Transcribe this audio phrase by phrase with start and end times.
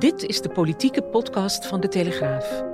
[0.00, 2.64] Dit is de politieke podcast van de Telegraaf.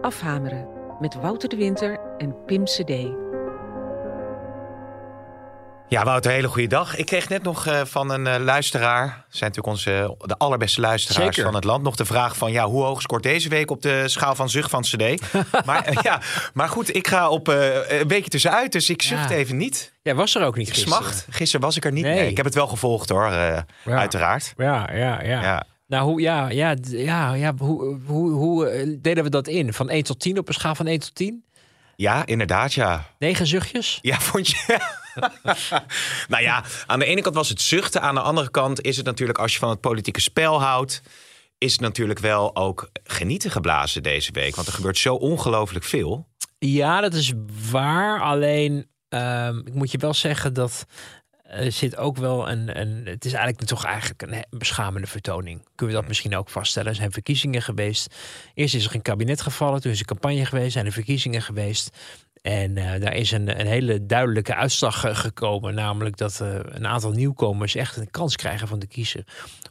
[0.00, 0.68] Afhameren
[1.00, 2.88] met Wouter de Winter en Pim CD.
[5.90, 6.96] Ja, Wouter, hele goede dag.
[6.96, 11.24] Ik kreeg net nog uh, van een uh, luisteraar, zijn natuurlijk onze de allerbeste luisteraars
[11.26, 11.42] Zeker.
[11.44, 14.02] van het land, nog de vraag van ja, hoe hoog scoort deze week op de
[14.08, 15.20] schaal van zucht van CD?
[15.66, 16.20] maar, uh, ja,
[16.54, 19.34] maar goed, ik ga op een weekje tussenuit, dus ik zucht Ja.
[19.36, 19.92] even niet.
[20.02, 20.96] Jij was er ook niet gisteren.
[20.96, 21.26] Smacht.
[21.30, 22.04] Gisteren was ik er niet.
[22.04, 22.14] Nee.
[22.14, 22.28] Nee.
[22.30, 23.64] ik heb het wel gevolgd hoor, Ja.
[23.84, 24.52] uiteraard.
[24.56, 25.42] Ja, ja, ja.
[25.42, 25.64] Ja.
[25.86, 29.72] Nou, hoe, ja, ja, ja, ja, hoe, hoe, hoe eh, deden we dat in?
[29.72, 31.42] Van 1 tot 10 op een schaal van 1 tot 10?
[31.96, 33.04] ja, inderdaad, ja.
[33.18, 33.98] Negen zuchtjes?
[34.02, 34.56] Ja, vond je?
[36.28, 38.02] nou ja, aan de ene kant was het zuchten.
[38.02, 41.02] Aan de andere kant is het natuurlijk, als je van het politieke spel houdt,
[41.58, 44.54] is het natuurlijk wel ook genieten geblazen deze week.
[44.54, 46.28] Want er gebeurt zo ongelooflijk veel.
[46.58, 47.32] Ja, dat is
[47.70, 48.20] waar.
[48.22, 50.86] Alleen, ehm, ik moet je wel zeggen dat
[51.48, 53.06] er zit ook wel een, een...
[53.06, 55.66] Het is eigenlijk toch eigenlijk een beschamende vertoning.
[55.74, 56.88] Kunnen we dat misschien ook vaststellen?
[56.88, 58.14] Er zijn verkiezingen geweest.
[58.54, 59.80] Eerst is er een kabinet gevallen.
[59.80, 60.72] Toen is er campagne geweest.
[60.72, 61.96] Zijn er verkiezingen geweest.
[62.42, 65.74] En eh, daar is een, een hele duidelijke uitslag eh, gekomen.
[65.74, 69.24] Namelijk dat eh, een aantal nieuwkomers echt een kans krijgen van de kiezer.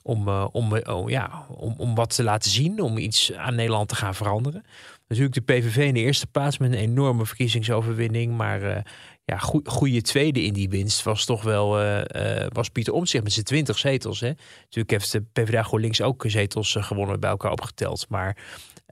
[0.03, 2.81] Om, om, oh, ja, om, om wat te laten zien.
[2.81, 4.63] Om iets aan Nederland te gaan veranderen.
[5.07, 8.37] Natuurlijk de PVV in de eerste plaats met een enorme verkiezingsoverwinning.
[8.37, 8.85] Maar
[9.25, 11.69] ja, goe- goede tweede in die winst was toch wel
[12.53, 14.19] was Pieter Omtzigt met zijn 20 zetels.
[14.19, 14.31] Hè.
[14.61, 18.05] Natuurlijk heeft de PvdA GroenLinks ook zetels gewonnen bij elkaar opgeteld.
[18.09, 18.37] Maar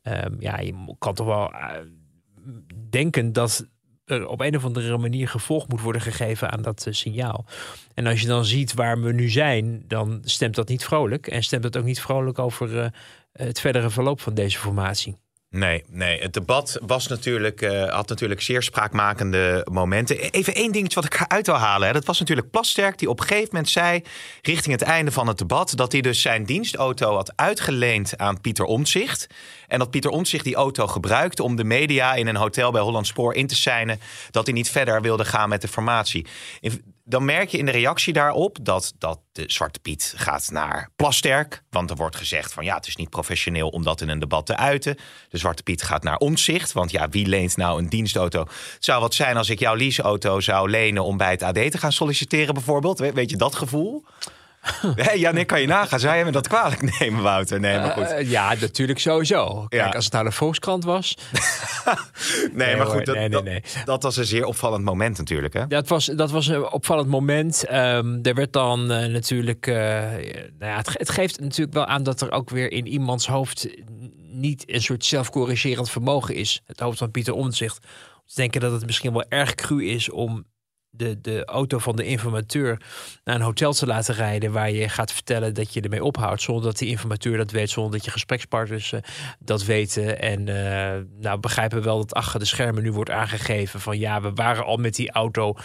[0.04, 1.52] ehm, ja, je kan toch wel
[2.90, 3.68] denken dat
[4.06, 7.46] er op een of andere manier gevolg moet worden gegeven aan dat eh, signaal.
[7.94, 11.28] En als je dan ziet waar we nu zijn, dan stemt dat niet vrolijk.
[11.28, 12.90] En stemt dat ook niet vrolijk over eh,
[13.32, 15.16] het verdere verloop van deze formatie.
[15.56, 16.22] Nee, nee.
[16.22, 20.20] Het debat was natuurlijk, eh, had natuurlijk zeer spraakmakende momenten.
[20.20, 21.88] Even één dingetje wat ik eruit wil halen.
[21.88, 21.94] Hè.
[21.94, 24.02] Dat was natuurlijk Plasterk die op een gegeven moment zei...
[24.42, 25.74] richting het einde van het debat...
[25.76, 29.28] dat hij dus zijn dienstauto had uitgeleend aan Pieter Omtzigt.
[29.68, 31.44] En dat Pieter Omtzigt die auto gebruikte...
[31.44, 34.00] om de media in een hotel bij Holland Spoor in te seinen...
[34.32, 36.26] dat hij niet verder wilde gaan met de formatie.
[36.60, 40.90] In- dan merk je in de reactie daarop dat, dat de Zwarte Piet gaat naar
[40.96, 41.64] Plasterk.
[41.70, 44.46] Want er wordt gezegd van ja, het is niet professioneel om dat in een debat
[44.46, 44.96] te uiten.
[45.30, 46.72] De Zwarte Piet gaat naar Omzicht.
[46.72, 48.40] Want ja, wie leent nou een dienstauto?
[48.74, 51.78] Het zou wat zijn als ik jouw leaseauto zou lenen om bij het AD te
[51.78, 53.00] gaan solliciteren bijvoorbeeld.
[53.00, 54.04] We- Weet je dat gevoel?
[54.96, 56.00] Hé, ja, nee, kan je nagaan.
[56.00, 57.60] Zou je me dat kwalijk nemen, Wouter?
[57.60, 58.04] Nee, maar goed.
[58.12, 59.66] Eh, ja, natuurlijk sowieso.
[59.68, 59.90] Kijk, Ja.
[59.90, 61.18] als het nou de Volkskrant was.
[62.54, 63.64] Nee, maar goed, dat, nee, nee, dat- nee.
[63.86, 65.54] dat was een zeer opvallend moment natuurlijk.
[65.54, 65.68] Hè?
[65.68, 67.66] Dat was, dat was een opvallend moment.
[67.66, 69.68] Ehm, er werd dan eh, natuurlijk.
[69.68, 73.28] eh, nou ja, het, het geeft natuurlijk wel aan dat er ook weer in iemands
[73.28, 73.68] hoofd
[74.32, 76.62] niet een soort zelfcorrigerend vermogen is.
[76.66, 77.78] Het hoofd van Pieter Omtzigt.
[78.16, 80.46] Om te denken dat het misschien wel erg cru is om
[80.98, 82.82] de, de auto van de informateur
[83.24, 86.64] naar een hotel te laten rijden waar je gaat vertellen dat je ermee ophoudt zonder
[86.64, 89.00] dat die informateur dat weet, zonder dat je gesprekspartners eh,
[89.40, 90.20] dat weten.
[90.22, 94.22] En eh, nou begrijpen we wel dat achter de schermen nu wordt aangegeven van ja,
[94.22, 95.56] we waren al met die auto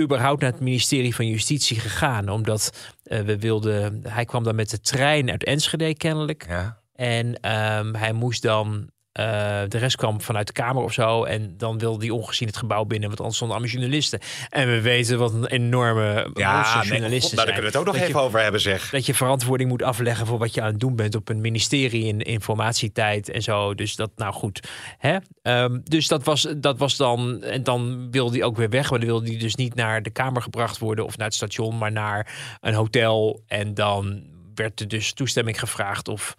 [0.00, 4.70] überhaupt naar het ministerie van Justitie gegaan, omdat eh, we wilden, hij kwam dan met
[4.70, 6.44] de trein uit Enschede kennelijk.
[6.48, 6.80] Ja.
[6.94, 8.90] En ehm, hij moest dan.
[9.18, 11.24] Eh, de rest kwam vanuit de kamer of zo.
[11.24, 13.06] En dan wilde hij ongezien het gebouw binnen.
[13.08, 14.20] Want anders stonden allemaal journalisten.
[14.48, 17.76] En we weten wat een enorme Ja, nee, journalisten God, nou, daar kunnen we het
[17.76, 18.90] ook nog Dat je- even over hebben, zeg.
[18.90, 22.04] dat je verantwoording moet afleggen voor wat je aan het doen bent op een ministerie
[22.04, 23.74] in informatietijd en zo.
[23.74, 24.68] Dus dat, nou goed.
[24.98, 25.16] Hè?
[25.42, 27.42] Ehm, dus dat was, dat was dan.
[27.42, 28.90] En dan wilde hij ook weer weg.
[28.90, 31.78] Maar dan wilde hij dus niet naar de kamer gebracht worden of naar het station,
[31.78, 33.42] maar naar een hotel.
[33.46, 34.22] En dan
[34.54, 36.34] werd er dus toestemming gevraagd of,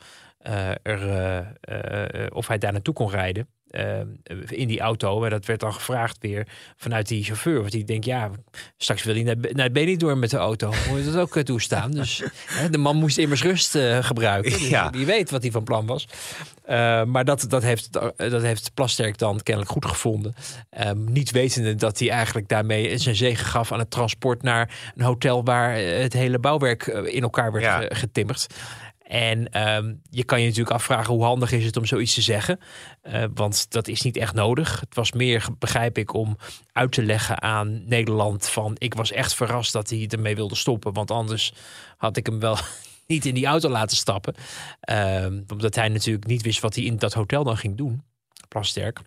[0.83, 3.47] er, eh, eh, of hij daar naartoe kon rijden.
[3.69, 3.99] eh,
[4.47, 5.23] in die auto.
[5.23, 6.47] En dat werd dan gevraagd weer
[6.77, 7.59] vanuit die chauffeur.
[7.59, 8.29] Want die denkt, ja,
[8.77, 10.73] straks wil hij naar, naar Benidorm met de auto.
[10.89, 11.91] Moet je dat ook eh, toestaan?
[11.91, 12.23] Dus
[12.59, 14.51] hè, de man moest immers rust eh, gebruiken.
[14.51, 14.89] Dus Ja.
[14.89, 16.07] Die weet wat hij van plan was.
[16.63, 20.33] Eh, maar dat, dat, heeft, dat heeft Plasterk dan kennelijk goed gevonden.
[20.69, 25.03] Ehm, niet wetende dat hij eigenlijk daarmee zijn zegen gaf aan het transport naar een
[25.05, 27.79] hotel waar eh, het hele bouwwerk eh, in elkaar werd Ja.
[27.81, 28.47] ge- getimmerd.
[29.09, 32.59] En ehm, je kan je natuurlijk afvragen hoe handig is het om zoiets te zeggen.
[33.03, 34.79] Uh, want dat is niet echt nodig.
[34.79, 36.37] Het was meer, begrijp ik, om
[36.71, 40.93] uit te leggen aan Nederland van ik was echt verrast dat hij ermee wilde stoppen.
[40.93, 41.53] Want anders
[41.97, 42.57] had ik hem wel
[43.07, 44.35] niet in die auto laten stappen.
[44.89, 48.03] Um, omdat hij natuurlijk niet wist wat hij in dat hotel dan ging doen.
[48.47, 49.01] Plasterk.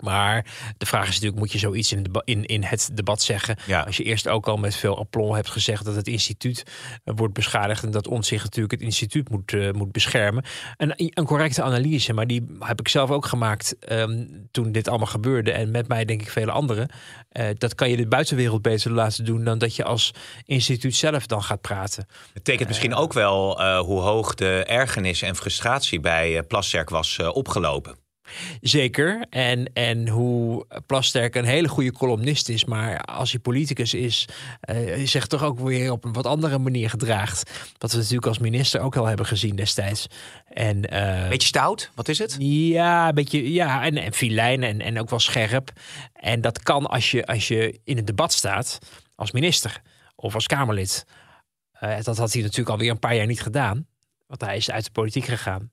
[0.00, 0.46] Maar
[0.78, 3.56] de vraag is natuurlijk, moet je zoiets in, in, in het debat zeggen?
[3.66, 3.80] Ja.
[3.80, 7.34] Als je eerst ook al met veel aplomb hebt gezegd dat het instituut uh, wordt
[7.34, 10.44] beschadigd en dat ons zich natuurlijk het instituut moet, uh, moet beschermen.
[10.76, 15.06] Een, een correcte analyse, maar die heb ik zelf ook gemaakt um, toen dit allemaal
[15.06, 15.52] gebeurde.
[15.52, 16.88] En met mij denk ik vele anderen.
[17.32, 20.14] Uh, dat kan je de buitenwereld beter laten doen dan dat je als
[20.44, 22.06] instituut zelf dan gaat praten.
[22.32, 28.03] Het tekent misschien ook wel hoe hoog de ergernis en frustratie bij Plasterk was opgelopen.
[28.60, 29.26] Zeker.
[29.30, 34.28] En, en hoe Plasterk een hele goede columnist is, maar als hij politicus is,
[34.70, 37.50] uh, zich toch ook weer op een wat andere manier gedraagt.
[37.78, 40.06] Wat we natuurlijk als minister ook al hebben gezien destijds.
[40.48, 42.36] En, uh, beetje stout, wat is het?
[42.38, 45.72] Ja, een beetje, ja, en, en filijn en, en ook wel scherp.
[46.12, 48.78] En dat kan als je, als je in het debat staat
[49.14, 49.80] als minister
[50.16, 51.06] of als Kamerlid.
[51.82, 53.86] Uh, dat had hij natuurlijk alweer een paar jaar niet gedaan.
[54.26, 55.70] Want hij is uit de politiek gegaan.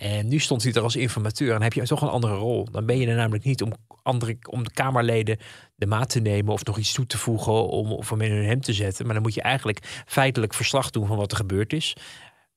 [0.00, 2.68] En nu stond hij er als informateur en heb je toch een andere rol.
[2.70, 5.38] Dan ben je er namelijk niet om, andere, om de Kamerleden
[5.74, 8.44] de maat te nemen of nog iets toe te voegen om, of om in hun
[8.44, 9.04] hem te zetten.
[9.04, 11.96] Maar dan moet je eigenlijk feitelijk verslag doen van wat er gebeurd is.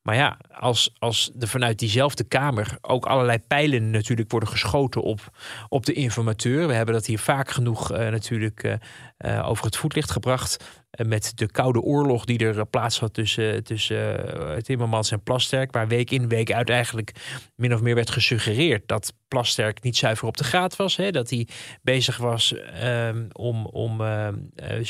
[0.01, 5.37] Maar ja, als, als er vanuit diezelfde Kamer ook allerlei pijlen natuurlijk worden geschoten op,
[5.67, 6.67] op de informateur.
[6.67, 8.73] We hebben dat hier vaak genoeg uh, natuurlijk uh,
[9.17, 10.82] uh, over het voetlicht gebracht.
[11.05, 15.71] Met de koude oorlog die er plaats had tussen, tussen Timmermans en Plasterk.
[15.71, 17.11] Waar week in week uit eigenlijk
[17.55, 20.95] min of meer werd gesuggereerd dat Plasterk niet zuiver op de graad was.
[20.95, 21.11] Hè?
[21.11, 21.47] Dat hij
[21.81, 24.27] bezig was um, om, om uh,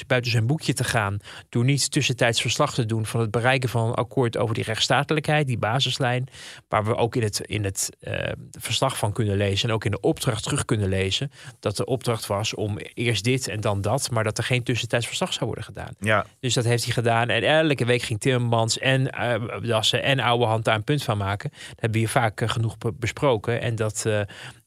[0.08, 1.18] buiten zijn boekje te gaan.
[1.50, 5.48] Door niet tussentijds verslag te doen van het bereiken van een akkoord over die rechtsstatelijkheid,
[5.48, 6.28] die basislijn.
[6.68, 8.14] Waar we ook in het, in het uh,
[8.60, 11.32] verslag van kunnen lezen en ook in de opdracht terug kunnen lezen.
[11.60, 15.08] Dat de opdracht was om eerst dit en dan dat, maar dat er geen tussentijds
[15.08, 15.94] verslag zou worden gedaan.
[16.00, 16.26] Ja.
[16.40, 17.30] Dus dat heeft hij gedaan.
[17.30, 21.18] En elke week ging Timmermans en uh, Dassen en Oude Hand daar een punt van
[21.18, 21.50] maken.
[21.50, 23.62] Dat hebben we hier vaak genoeg besproken.
[23.62, 24.06] En dat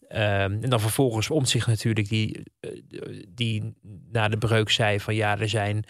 [0.08, 2.42] en dan vervolgens om zich natuurlijk die,
[3.28, 3.74] die
[4.12, 5.84] na de breuk zei van ja, er zijn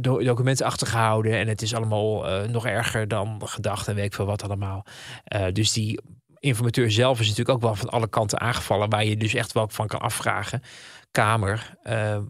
[0.00, 4.26] documenten achtergehouden en het is allemaal uh, nog erger dan gedacht en weet ik veel
[4.26, 4.86] wat allemaal.
[5.52, 6.00] Dus die
[6.38, 9.68] informateur zelf is natuurlijk ook wel van alle kanten aangevallen, waar je dus echt wel
[9.68, 10.62] van kan afvragen.
[11.10, 11.76] Kamer,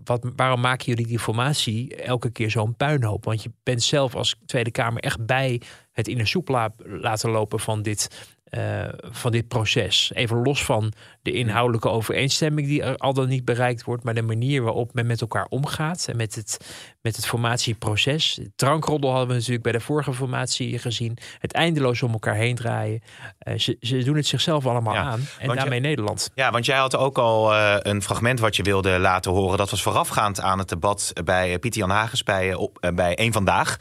[0.05, 3.25] wat, waarom maken jullie die informatie elke keer zo'n puinhoop?
[3.25, 5.61] Want je bent zelf als Tweede Kamer echt bij
[5.93, 10.11] het in de soep la laten lopen van dit uh, van dit proces.
[10.15, 10.93] Even los van
[11.23, 15.07] de inhoudelijke overeenstemming die er al dan niet bereikt wordt, maar de manier waarop men
[15.07, 16.57] met elkaar omgaat en met het,
[17.03, 18.41] met het formatieproces.
[18.57, 21.19] Drankroddel hadden we natuurlijk bij de vorige formatie gezien.
[21.39, 23.03] Het eindeloos om elkaar heen draaien.
[23.49, 26.31] Uh, ze, ze, doen het zichzelf allemaal ja, aan en daarmee je, Nederland.
[26.35, 29.59] Ja, want jij had ook al uh, een fragment wat je wilde laten horen.
[29.59, 33.77] Dat was voorafgaand aan het debat bij Pieter Jan Hagens bij, op, bij Eén Vandaag.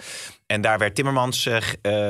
[0.52, 1.58] En daar werd Timmermans uh,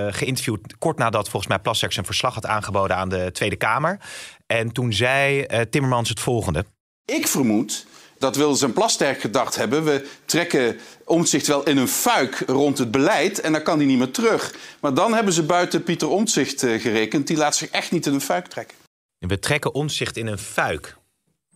[0.10, 4.00] geïnterviewd kort nadat volgens mij Plasterk zijn verslag had aangeboden aan de Tweede Kamer.
[4.46, 6.66] En toen zei uh, Timmermans het volgende.
[7.06, 7.86] Ik vermoed
[8.18, 9.84] dat Wilders en Plasterk gedacht hebben...
[9.84, 13.98] we trekken Omtzigt wel in een fuik rond het beleid en dan kan hij niet
[13.98, 14.56] meer terug.
[14.80, 17.28] Maar dan hebben ze buiten Pieter Omtzigt gerekend.
[17.28, 18.78] Die laat zich echt niet in een fuik trekken.
[19.18, 20.98] We trekken Omtzigt in een fuik.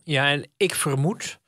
[0.02, 1.38] Ja, en ik vermoed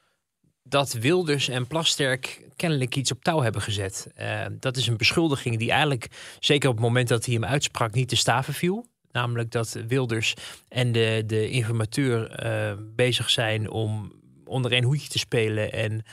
[0.63, 4.13] dat Wilders en Plasterk kennelijk iets op touw hebben gezet.
[4.21, 6.07] Uh, dat is een beschuldiging die eigenlijk,
[6.39, 8.87] zeker op het moment dat hij hem uitsprak, niet te staven viel.
[9.13, 10.35] Namelijk dat Wilders
[10.69, 14.13] en de, de informateur uh, bezig zijn om
[14.45, 16.05] onder een hoedje te spelen en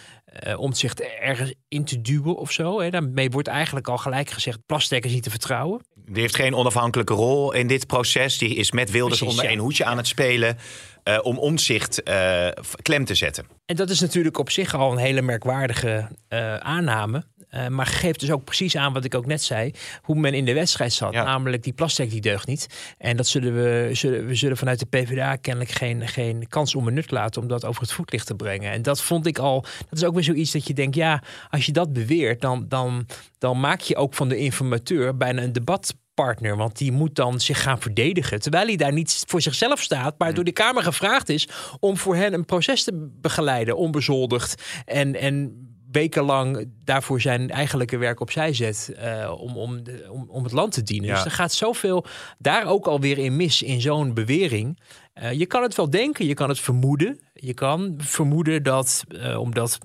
[0.48, 2.82] uh, om zich ergens in te duwen of zo.
[2.82, 2.90] Hè.
[2.90, 5.82] Daarmee wordt eigenlijk al gelijk gezegd: Plasterk is niet te vertrouwen.
[6.06, 8.38] Die heeft geen onafhankelijke rol in dit proces.
[8.38, 9.58] Die is met Wilders Precies, onder ja.
[9.58, 10.58] een hoedje aan het spelen.
[11.03, 12.48] Uh, om omzicht uh,
[12.81, 13.45] klem te zetten.
[13.65, 17.24] En dat is natuurlijk op zich al een hele merkwaardige uh, aanname.
[17.69, 19.72] maar geeft dus ook precies aan wat ik ook net zei.
[20.01, 21.13] Hoe men in de wedstrijd zat.
[21.13, 21.24] Ja.
[21.24, 22.67] Namelijk die plastic die deugt niet.
[22.98, 26.93] En dat zullen we, zullen, we zullen vanuit de PvdA kennelijk geen, geen kans om
[26.93, 27.41] nut laten.
[27.41, 28.72] Om dat over het voetlicht te brengen.
[28.72, 29.62] En dat vond ik al.
[29.62, 30.95] Dat is ook weer zoiets dat je denkt.
[30.95, 32.41] Ja, als je dat beweert.
[32.41, 33.07] Dan, dan,
[33.38, 36.58] dan maak je ook van de informateur bijna een debat partner.
[36.58, 38.39] Want die moet dan zich gaan verdedigen.
[38.39, 41.48] Terwijl hij daar niet voor zichzelf staat, maar door de Kamer gevraagd is
[41.79, 44.63] om voor hen een proces te begeleiden, onbezoldigd.
[44.86, 50.43] En, en wekenlang daarvoor zijn eigenlijke werk opzij zet uh, om, om, de, om, om
[50.43, 51.10] het land te dienen.
[51.10, 51.15] Ja.
[51.15, 52.05] Dus er gaat zoveel
[52.38, 54.79] daar ook alweer in mis in zo'n bewering.
[55.15, 57.20] Uh, je kan het wel denken, je kan het vermoeden.
[57.34, 59.77] Je kan vermoeden dat, uh, omdat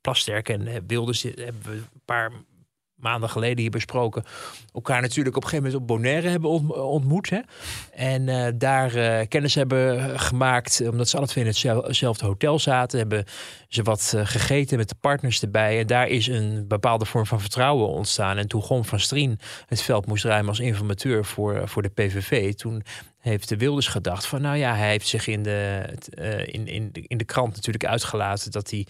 [0.00, 2.32] Plasterk en Wilders hebben we een paar
[3.02, 4.24] maanden geleden hier besproken,
[4.74, 7.30] elkaar natuurlijk op een gegeven moment op Bonaire hebben ontmoet.
[7.30, 7.40] Hè?
[7.92, 12.98] En uh, daar uh, kennis hebben gemaakt, omdat ze alle twee in hetzelfde hotel zaten.
[12.98, 13.24] Hebben
[13.68, 15.78] ze wat gegeten met de partners erbij.
[15.78, 18.38] En daar is een bepaalde vorm van vertrouwen ontstaan.
[18.38, 22.54] En toen Gon van Strien het veld moest ruimen als informateur voor, voor de PVV,
[22.54, 22.82] toen
[23.18, 25.84] heeft de Wilders gedacht van, nou ja, hij heeft zich in de,
[26.46, 28.86] in, in, in de krant natuurlijk uitgelaten dat hij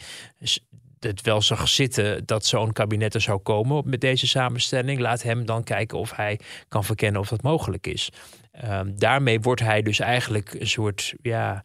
[1.04, 5.00] het wel zag zitten dat zo'n kabinet er zou komen met deze samenstelling.
[5.00, 8.10] Laat hem dan kijken of hij kan verkennen of dat mogelijk is.
[8.64, 11.64] Um, daarmee wordt hij dus eigenlijk een soort, ja,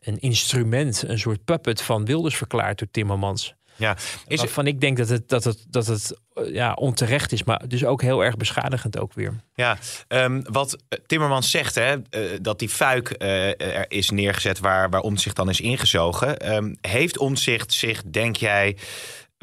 [0.00, 3.54] een instrument, een soort puppet van Wilders verklaard door Timmermans.
[3.82, 3.96] Ja,
[4.26, 7.68] is waarvan ik denk dat het, dat het, dat het eh, ja, onterecht is, maar
[7.68, 9.34] dus ook heel erg beschadigend ook weer.
[9.54, 14.90] Ja, um, wat Timmermans zegt, hè, uh, dat die fuik uh, er is neergezet waar,
[14.90, 16.54] waar Omtzigt dan is ingezogen.
[16.54, 18.76] Um, heeft Omtzigt zich, denk jij,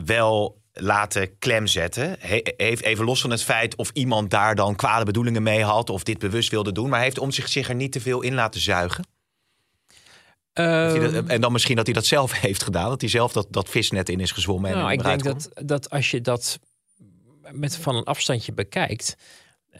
[0.05, 2.15] wel laten klemzetten.
[2.19, 5.89] He, heeft even los van het feit of iemand daar dan kwade bedoelingen mee had
[5.89, 8.61] of dit bewust wilde doen, maar heeft Omtzigt zich er niet te veel in laten
[8.61, 9.03] zuigen?
[10.59, 12.89] Um, en dan misschien dat hij dat zelf heeft gedaan.
[12.89, 14.71] Dat hij zelf dat, dat visnet in is gezwommen.
[14.71, 16.59] Nou, en ik denk dat, dat als je dat
[17.51, 19.17] met van een afstandje bekijkt,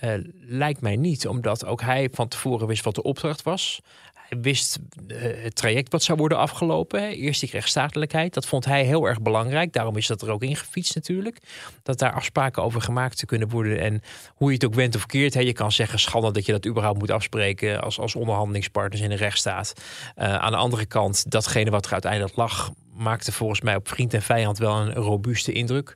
[0.04, 0.14] uh,
[0.48, 1.28] lijkt mij niet.
[1.28, 3.82] Omdat ook hij van tevoren wist wat de opdracht was.
[4.30, 7.10] Wist uh, het traject wat zou worden afgelopen.
[7.10, 8.34] Eerst die rechtsstatelijkheid.
[8.34, 9.74] Dat vond hij heel erg belangrijk.
[9.74, 11.38] Daarom is dat er ook ingefietst natuurlijk.
[11.84, 13.80] Dat daar afspraken over gemaakt te kunnen worden.
[13.80, 14.02] En
[14.36, 15.34] hoe je het ook went of keert.
[15.34, 17.82] Je kan zeggen schande dat je dat überhaupt moet afspreken.
[17.82, 19.74] Als, als onderhandelingspartners in een rechtsstaat.
[20.18, 22.72] Uh, aan de andere kant, datgene wat er uiteindelijk lag.
[22.94, 25.96] Maakte volgens mij op vriend en vijand wel een robuuste indruk.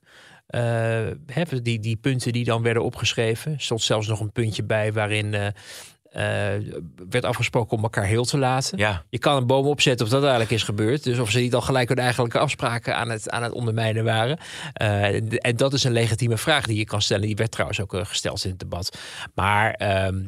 [0.50, 1.08] Uh,
[1.62, 3.56] die, die punten die dan werden opgeschreven.
[3.60, 5.54] stond zelfs nog een puntje bij waarin
[7.10, 8.78] werd afgesproken om elkaar heel te laten.
[8.78, 9.04] Ja.
[9.10, 11.04] Je kan een boom opzetten of dat eigenlijk is gebeurd.
[11.04, 14.38] Dus of ze niet al gelijk hun eigenlijke afspraken aan het, aan het ondermijnen waren.
[14.74, 17.26] en dat is een legitieme vraag die je kan stellen.
[17.26, 18.98] Die werd trouwens ook gesteld in het debat.
[19.34, 20.22] Maar ehm,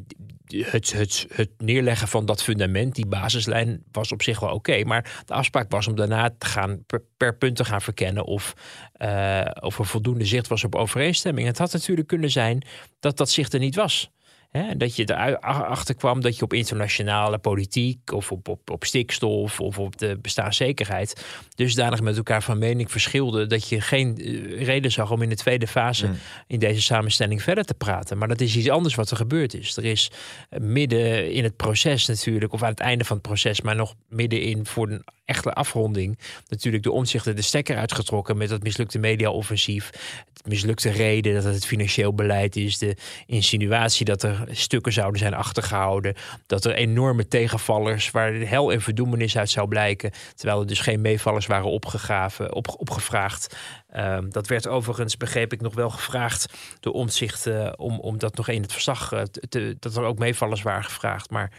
[0.48, 4.84] het, het, het neerleggen van dat fundament, die basislijn, was op zich wel oké.
[4.84, 8.54] Maar de afspraak was om daarna te gaan per, per punt te gaan verkennen of,
[8.98, 11.48] uh, of er voldoende zicht was op overeenstemming.
[11.48, 12.66] Het had natuurlijk kunnen zijn
[13.00, 14.12] dat dat zicht er niet was.
[14.52, 19.60] Hè, dat je erachter kwam dat je op internationale politiek of op, op, op stikstof
[19.60, 21.26] of op de bestaanszekerheid
[21.56, 24.16] dusdanig met elkaar van mening verschilde dat je geen
[24.58, 26.18] reden zag om in de tweede fase mm.
[26.48, 28.18] in deze samenstelling verder te praten.
[28.18, 29.78] Maar dat is iets anders wat er gebeurd is.
[29.78, 30.12] Er is
[30.50, 34.66] midden in het proces natuurlijk, of aan het einde van het proces, maar nog middenin
[34.66, 39.90] voor een echte afronding, natuurlijk de omzichten de stekker uitgetrokken met dat mislukte mediaoffensief,
[40.34, 45.20] het mislukte reden dat het het financieel beleid is, de insinuatie dat er stukken zouden
[45.20, 46.16] zijn achtergehouden.
[46.46, 50.12] Dat er enorme tegenvallers waar hel en verdoemenis uit zou blijken.
[50.36, 53.56] Terwijl er dus geen meevallers waren opgegraven, op, opgevraagd.
[53.96, 58.36] Um, dat werd overigens, begreep ik, nog wel gevraagd door omzicht uh, om, om dat
[58.36, 61.30] nog in het verslag te, dat er ook meevallers waren gevraagd.
[61.30, 61.52] Maar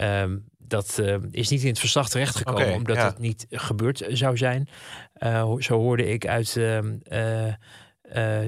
[0.00, 3.04] um, dat uh, is niet in het verslag terechtgekomen, okay, omdat ja.
[3.04, 4.68] het niet gebeurd zou zijn.
[5.58, 6.96] zo hoorde ik uit ehm,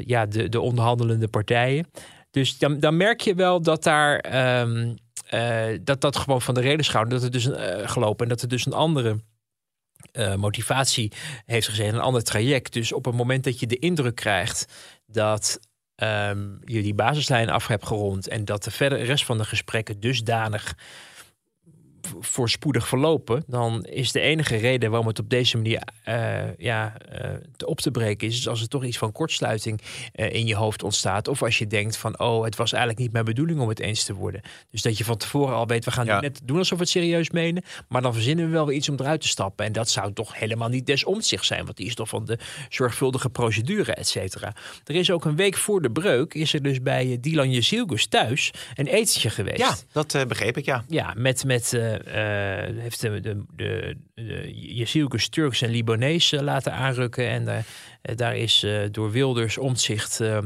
[0.04, 1.86] ja, de, de onderhandelende partijen.
[2.30, 4.24] Dus dan, dan merk je wel dat daar
[4.60, 4.94] um,
[5.34, 7.48] uh, dat dat gewoon van de reden schouder, dat het dus
[7.90, 9.18] gelopen en dat het dus een andere
[10.36, 11.12] motivatie
[11.46, 12.72] heeft gezeten, een ander traject.
[12.72, 14.64] Dus op het moment dat je de indruk krijgt
[15.06, 15.60] dat
[16.02, 20.00] um, je die basislijn af hebt gerond en dat de verder rest van de gesprekken
[20.00, 20.74] dusdanig
[22.20, 27.30] voorspoedig verlopen, dan is de enige reden waarom het op deze manier uh, ja, uh,
[27.56, 29.80] te op te breken is, is als er toch iets van kortsluiting
[30.14, 31.28] uh, in je hoofd ontstaat.
[31.28, 34.04] Of als je denkt van, oh, het was eigenlijk niet mijn bedoeling om het eens
[34.04, 34.40] te worden.
[34.70, 36.20] Dus dat je van tevoren al weet, we gaan ja.
[36.20, 38.96] net doen alsof we het serieus menen, maar dan verzinnen we wel weer iets om
[38.98, 39.66] eruit te stappen.
[39.66, 42.38] En dat zou toch helemaal niet des omzicht zijn, want die is toch van de
[42.68, 44.54] zorgvuldige procedure, et cetera.
[44.84, 48.50] Er is ook een week voor de breuk, is er dus bij Dylan Jezielgus thuis
[48.74, 49.58] een etentje geweest.
[49.58, 50.84] Ja, dat begreep ik, ja.
[50.88, 51.78] Ja, met, met
[52.76, 57.28] heeft de, de, de, de Jezielkus Turks en Libanees laten aanrukken.
[57.28, 57.66] En daar,
[58.02, 60.38] daar is door Wilders omzicht uh,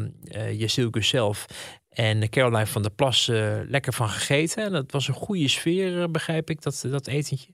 [0.59, 1.47] Jezielkus zelf
[1.91, 3.27] en Caroline van der Plas
[3.67, 4.65] lekker van gegeten.
[4.65, 7.53] En dat was een goede sfeer, begrijp ik, dat, dat etentje.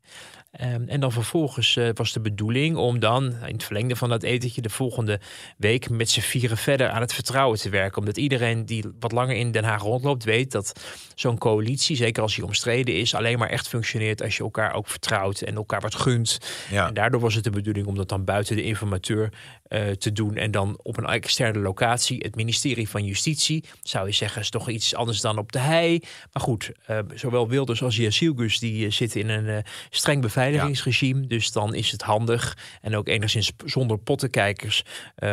[0.61, 4.23] Um, en dan vervolgens uh, was de bedoeling om dan in het verlengde van dat
[4.23, 5.21] etentje de volgende
[5.57, 7.99] week met z'n vieren verder aan het vertrouwen te werken.
[7.99, 10.73] Omdat iedereen die wat langer in Den Haag rondloopt weet dat
[11.15, 14.89] zo'n coalitie, zeker als die omstreden is, alleen maar echt functioneert als je elkaar ook
[14.89, 16.39] vertrouwt en elkaar wat gunt.
[16.71, 16.87] Ja.
[16.87, 19.33] En daardoor was het de bedoeling om dat dan buiten de informateur
[19.71, 22.19] uh, te doen en dan op een externe locatie.
[22.19, 26.01] Het ministerie van Justitie zou je zeggen is toch iets anders dan op de hei.
[26.33, 31.27] Maar goed, uh, zowel Wilders als Jasielgus die zitten in een streng beveiligingsregime.
[31.27, 34.85] Dus dan is het handig en ook enigszins zonder pottenkijkers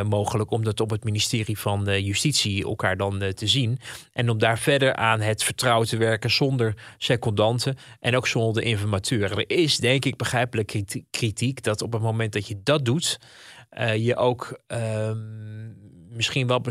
[0.08, 3.80] mogelijk om dat op het ministerie van Justitie elkaar dan te zien.
[4.14, 8.70] En om daar verder aan het vertrouwen te werken zonder secondanten en ook zonder de
[8.70, 9.32] informateur.
[9.32, 13.20] Er is denk ik begrijpelijk kritiek dat op het moment dat je dat doet,
[13.86, 15.18] je ook ehm,
[16.10, 16.62] misschien wel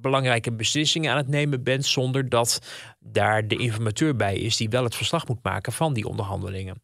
[0.00, 2.60] belangrijke beslissingen aan het nemen bent zonder dat
[2.98, 6.82] daar de informateur bij is die wel het verslag moet maken van die onderhandelingen.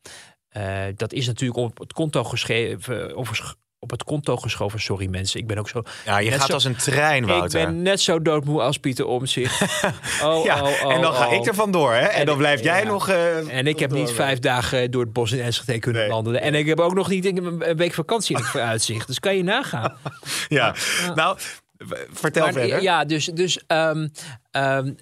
[0.57, 4.81] Uh, dat is natuurlijk op het konto geschreven, of op het konto geschoven.
[4.81, 5.83] Sorry mensen, ik ben ook zo.
[6.05, 7.61] Ja, je gaat als een trein, Wouter.
[7.61, 9.63] Ik ben net zo doodmoe als Pieter Omtzigt.
[10.23, 12.07] Oh, ja, oh, oh, en dan ga ik er vandoor, hè?
[12.07, 13.09] En, dan blijf jij nog.
[13.09, 16.11] Uh, en ik heb niet vijf dagen door het bos in Enschede kunnen nee.
[16.11, 16.41] wandelen.
[16.41, 19.07] En ik heb ook nog niet een week vakantie in het vooruitzicht.
[19.07, 19.97] Dus kan je nagaan.
[20.49, 20.75] ja,
[21.15, 21.39] nou.
[22.13, 22.83] Vertel verder.
[22.83, 24.11] Ja, dus, dus um,
[24.57, 24.97] Um,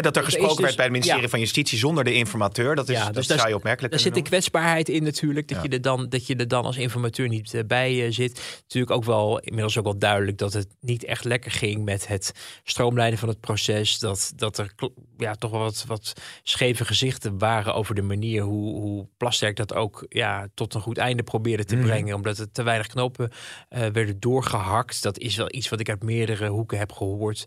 [0.00, 2.74] dat er gesproken werd dus- bij het ministerie van Justitie zonder de informateur.
[2.74, 5.48] Dat is, ja, dus dat opmerkelijk Daar zit de kwetsbaarheid in natuurlijk.
[5.48, 8.60] Dat, je er dan, dat je er dan als informateur niet uh, bij uh, zit.
[8.62, 12.32] Natuurlijk ook wel inmiddels ook wel duidelijk dat het niet echt lekker ging met het
[12.64, 13.98] stroomlijnen van het proces.
[13.98, 14.74] Dat, dat er
[15.16, 16.12] ja, toch wel wat, wat
[16.42, 20.98] scheve gezichten waren over de manier hoe, hoe Plasterk dat ook ja, tot een goed
[20.98, 21.84] einde probeerde te mhm.
[21.84, 22.14] brengen.
[22.14, 25.02] Omdat er te weinig knopen uh, werden doorgehakt.
[25.02, 27.44] Dat is wel iets wat ik uit meerdere hoeken heb gehoord.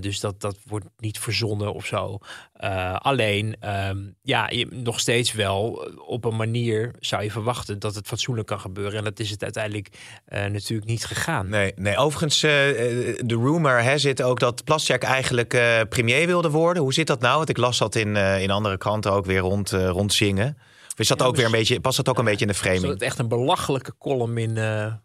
[0.00, 2.18] Dus dat, dat wordt niet verzonnen of zo.
[2.60, 3.56] Uh, alleen,
[3.88, 8.06] um, ja, je, nog steeds wel eh, op een manier zou je verwachten dat het
[8.06, 8.98] fatsoenlijk kan gebeuren.
[8.98, 9.88] En dat is het uiteindelijk
[10.28, 11.48] uh, natuurlijk niet gegaan.
[11.48, 15.48] Nee, nee overigens, de rumor hè, zit ook dat Plasjak eigenlijk
[15.88, 16.82] premier wilde worden.
[16.82, 17.36] Hoe zit dat nou?
[17.36, 20.56] Want ik las dat in, in andere kranten ook weer rond, rond zingen.
[20.92, 22.82] Of is dat ook weer een beetje, past dat ook een beetje in de framing?
[22.82, 24.54] Was het echt een belachelijke column in,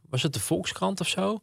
[0.10, 1.40] was het de Volkskrant of zo?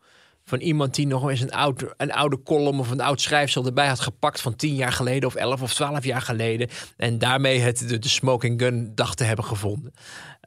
[0.51, 3.89] Van iemand die nog eens een, oud, een oude column of een oud schrijfsel erbij
[3.89, 6.69] had gepakt van tien jaar geleden of elf of twaalf jaar geleden.
[6.97, 9.93] En daarmee het, de, smoking gun dacht te hebben gevonden.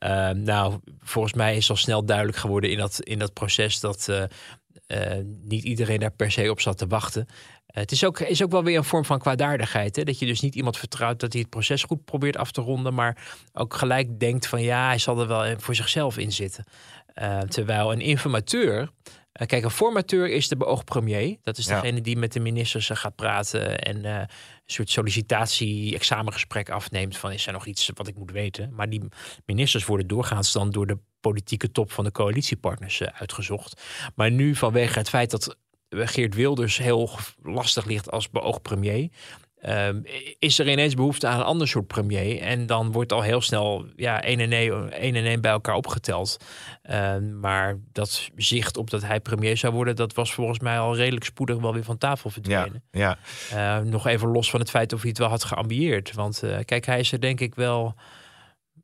[0.03, 4.07] Uh, nou, volgens mij is al snel duidelijk geworden in dat, in dat proces dat
[4.09, 4.23] uh,
[4.87, 7.27] uh, niet iedereen daar per se op zat te wachten.
[7.65, 9.95] het is ook, is ook wel weer een vorm van kwaadaardigheid.
[9.95, 10.03] Hè?
[10.03, 12.93] Dat je dus niet iemand vertrouwt dat hij het proces goed probeert af te ronden,
[12.93, 13.17] maar
[13.53, 16.65] ook gelijk denkt van ja, hij zal er wel voor zichzelf in zitten.
[17.47, 18.89] terwijl een informateur
[19.33, 21.37] kijk, een formateur is de beoogd premier.
[21.41, 24.27] Dat is degene die met de ministers gaat praten en uh, een
[24.65, 28.73] soort sollicitatie-examengesprek afneemt van is er nog iets wat ik moet weten.
[28.73, 29.01] Maar die
[29.45, 33.81] ministers worden doorgaans dan door de politieke top van de coalitiepartners uitgezocht.
[34.15, 35.57] Maar nu vanwege het feit dat
[35.89, 37.09] Geert Wilders heel
[37.43, 39.09] lastig ligt als beoogd premier,
[39.63, 40.01] Ehm,
[40.39, 42.41] is er ineens behoefte aan een ander soort premier.
[42.41, 46.37] En dan wordt al heel snel ja, één en één, en één bij elkaar opgeteld.
[46.81, 50.95] Ehm, maar dat zicht op dat hij premier zou worden, dat was volgens mij al
[50.95, 52.83] redelijk spoedig wel weer van tafel verdwenen.
[52.91, 53.17] Ja,
[53.49, 53.77] ja.
[53.77, 56.13] Ehm, nog even los van het feit of hij het wel had geambieerd.
[56.13, 57.95] Want uh, kijk, hij is er denk ik wel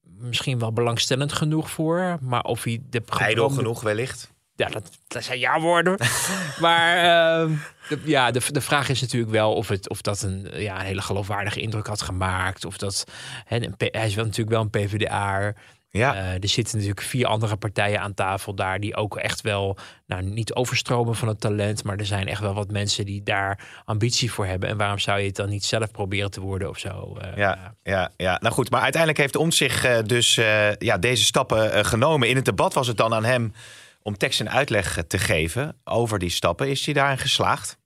[0.01, 2.17] misschien wel belangstellend genoeg voor.
[2.21, 3.01] Maar of hij de.
[3.17, 5.97] Ijdel genoeg wellicht ja, dat, dat zijn jouw woorden.
[6.59, 7.57] maar uh,
[7.89, 10.85] de, ja, de, de vraag is natuurlijk wel of, het, of dat een, ja, een
[10.85, 12.65] hele geloofwaardige indruk had gemaakt.
[12.65, 13.03] Of dat,
[13.45, 15.53] hè, hij is wel natuurlijk wel een PvdA.
[15.91, 16.15] Ja.
[16.15, 20.23] Uh, er zitten natuurlijk vier andere partijen aan tafel daar die ook echt wel, nou
[20.23, 24.31] niet overstromen van het talent, maar er zijn echt wel wat mensen die daar ambitie
[24.31, 24.69] voor hebben.
[24.69, 27.17] En waarom zou je het dan niet zelf proberen te worden of zo?
[27.21, 30.35] Uh, ja, ja, ja, nou goed, maar uiteindelijk heeft Om zich uh, dus
[30.79, 32.29] ja, deze stappen genomen.
[32.29, 33.53] In het debat was het dan aan hem
[34.09, 36.69] om tekst en uitleg te geven over die stappen.
[36.69, 37.77] Is hij daarin geslaagd?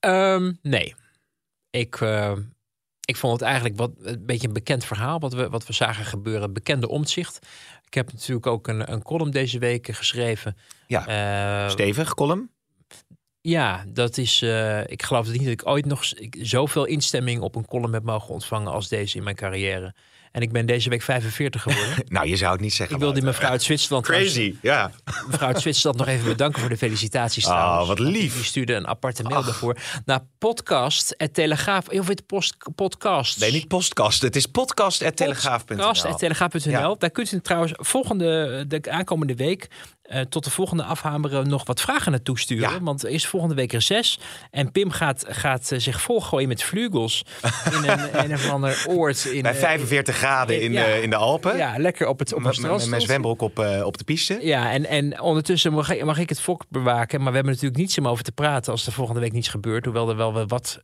[0.00, 0.94] Um, nee.
[1.70, 2.32] Ik, uh,
[3.04, 6.04] ik vond het eigenlijk wat, een beetje een bekend verhaal wat we, wat we zagen
[6.04, 6.52] gebeuren.
[6.52, 7.38] Bekende omzicht.
[7.86, 10.56] Ik heb natuurlijk ook een, een column deze week geschreven.
[10.86, 12.50] Ja, uh, stevig column.
[13.40, 14.42] Ja, dat is.
[14.42, 18.34] Uh, ik geloof niet dat ik ooit nog zoveel instemming op een column heb mogen
[18.34, 19.94] ontvangen als deze in mijn carrière.
[20.32, 21.94] En ik ben deze week 45 geworden.
[22.08, 22.96] nou, je zou het niet zeggen.
[22.96, 24.04] Ik wil die mevrouw uit Zwitserland.
[24.04, 24.90] Crazy, ja.
[25.30, 27.46] Mevrouw uit Zwitserland nog even bedanken voor de felicitaties.
[27.46, 28.34] Oh, wat lief.
[28.34, 29.76] Die stuurde een aparte mail daarvoor.
[30.04, 31.88] Naar podcast, het telegraaf.
[31.88, 33.40] Of het post, podcast.
[33.40, 34.22] Nee, niet podcast.
[34.22, 35.76] Het is podcast, telegraaf.nl.
[35.76, 36.98] Podcast, telegraaf.nl.
[36.98, 39.68] Daar kunt u trouwens volgende, de aankomende week
[40.12, 42.70] uh, tot de volgende afhameren nog wat vragen naartoe sturen.
[42.70, 42.80] Ja.
[42.80, 44.18] Want er is volgende week reces.
[44.50, 47.24] En Pim gaat, gaat uh, zich volgooien met vlugels
[47.72, 49.24] in een, een of ander oord.
[49.24, 50.84] In, Bij 45 graden in, ja.
[50.84, 51.56] de, in de Alpen.
[51.56, 52.80] Ja, lekker op het, op het strand.
[52.80, 54.38] Met mijn zwembroek op, uh, op de piste.
[54.42, 57.18] Ja, en, en ondertussen mag ik, mag ik het volk bewaken.
[57.18, 59.84] Maar we hebben natuurlijk niets om over te praten als er volgende week niets gebeurt.
[59.84, 60.82] Hoewel er wel wat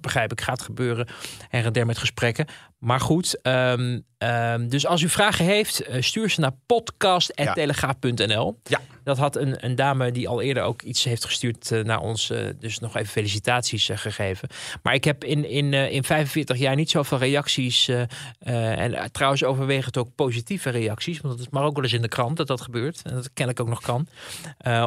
[0.00, 1.08] begrijp ik, gaat gebeuren.
[1.50, 2.46] En der met gesprekken.
[2.80, 8.58] Maar goed, ehm, ehm, dus als u vragen heeft, eh, stuur ze naar podcast.telegraaf.nl.
[8.64, 8.80] Ja.
[9.04, 12.30] Dat had een, een dame die al eerder ook iets heeft gestuurd eh, naar ons.
[12.30, 14.48] eh, dus nog even felicitaties gegeven.
[14.82, 17.90] Maar ik heb in, in, in 45 jaar niet zoveel reacties.
[18.38, 21.20] en trouwens overwegend ook positieve reacties.
[21.20, 23.02] Want dat is maar ook wel eens in de krant dat dat gebeurt.
[23.04, 24.06] En dat kennelijk ook nog kan.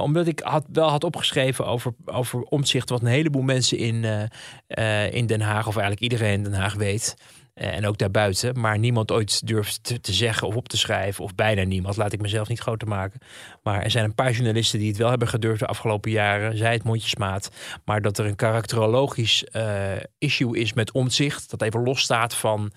[0.01, 2.89] Omdat ik had, wel had opgeschreven over, over omzicht.
[2.89, 4.29] Wat een heleboel mensen in,
[5.11, 7.15] in Den Haag, of eigenlijk iedereen in Den Haag weet.
[7.53, 8.59] Eh, en ook daarbuiten.
[8.59, 11.23] Maar niemand ooit durft te, zeggen of op te schrijven.
[11.23, 11.97] Of bijna niemand.
[11.97, 13.19] Laat ik mezelf niet groter maken.
[13.63, 16.57] Maar er zijn een paar journalisten die het wel hebben gedurfd de afgelopen jaren.
[16.57, 17.51] Zij het mondjesmaat.
[17.85, 21.49] Maar dat er een karakterologisch eh, issue is met omzicht.
[21.49, 22.71] Dat even losstaat van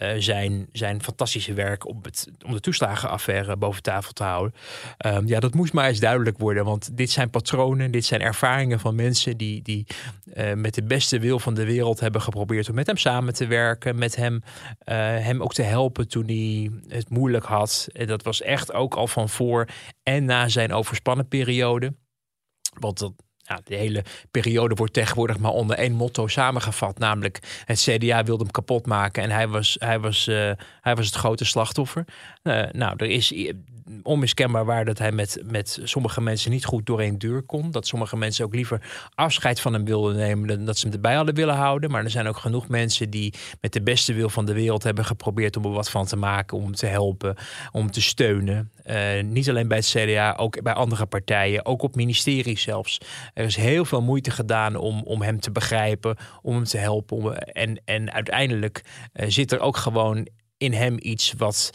[0.00, 4.54] eh, zijn, zijn fantastische werk om, het, om de toeslagenaffaire boven tafel te houden.
[4.96, 6.64] Ehm, ja, dat moest maar eens duidelijk worden.
[6.64, 9.86] Want dit zijn patronen, dit zijn ervaringen van mensen die, die
[10.32, 13.46] eh, met de beste wil van de wereld hebben geprobeerd om met hem samen te
[13.46, 13.98] werken.
[13.98, 14.42] Met hem,
[14.78, 17.88] eh, hem ook te helpen toen hij het moeilijk had.
[17.92, 19.68] En dat was echt ook al van voor
[20.02, 21.94] en na zijn overspannen periode.
[22.78, 23.12] Want dat,
[23.50, 26.98] ja, de hele periode wordt tegenwoordig maar onder één motto samengevat.
[26.98, 31.06] Namelijk het CDA wilde hem kapot maken en hij was, hij was, eh, hij was
[31.06, 32.04] het grote slachtoffer.
[32.42, 33.32] Eh, nou, er is
[34.02, 37.70] onmiskenbaar waar dat hij met, met sommige mensen niet goed door één deur kon.
[37.70, 38.82] Dat sommige mensen ook liever
[39.14, 41.90] afscheid van hem wilden nemen dan dat ze hem erbij hadden willen houden.
[41.90, 45.04] Maar er zijn ook genoeg mensen die met de beste wil van de wereld hebben
[45.04, 47.36] geprobeerd om er wat van te maken, om te helpen,
[47.72, 48.70] om te steunen.
[48.82, 52.98] Eh, niet alleen bij het CDA, ook bij andere partijen, ook op ministeries zelfs.
[53.40, 57.16] Er is heel veel moeite gedaan om, om hem te begrijpen, om hem te helpen.
[57.16, 61.70] Om, en, en uiteindelijk eh, zit er ook gewoon in hem iets wat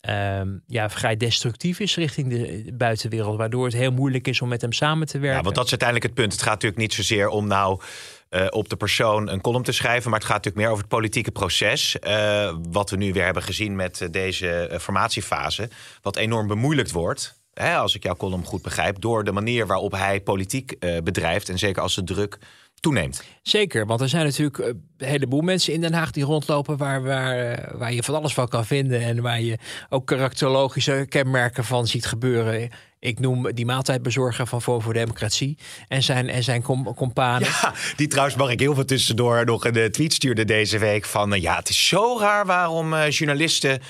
[0.00, 3.36] ehm, ja, vrij destructief is richting de buitenwereld.
[3.36, 5.36] Waardoor het heel moeilijk is om met hem samen te werken.
[5.36, 6.32] Ja, want dat is uiteindelijk het punt.
[6.32, 7.80] Het gaat natuurlijk niet zozeer om nou
[8.28, 10.94] eh, op de persoon een column te schrijven, maar het gaat natuurlijk meer over het
[10.94, 11.98] politieke proces.
[11.98, 15.70] eh, wat we nu weer hebben gezien met deze formatiefase,
[16.02, 17.39] wat enorm bemoeilijkt wordt.
[17.54, 21.48] Als ik jouw column goed begrijp, door de manier waarop hij politiek eh, bedrijft.
[21.48, 22.38] En zeker als de druk
[22.80, 23.22] toeneemt.
[23.42, 27.02] Zeker, want er zijn natuurlijk eh, een heleboel mensen in Den Haag die rondlopen waar,
[27.02, 29.00] waar, eh, waar je van alles van kan vinden.
[29.00, 32.70] En waar je ook karakterologische kenmerken van ziet gebeuren.
[32.98, 37.48] Ik noem die maaltijdbezorger van Voor voor Democratie en zijn, en zijn com companen.
[37.48, 41.04] Ja, die trouwens mag ik heel veel tussendoor nog een eh, tweet stuurde deze week
[41.04, 41.40] van...
[41.40, 43.80] ja, het is zo raar waarom journalisten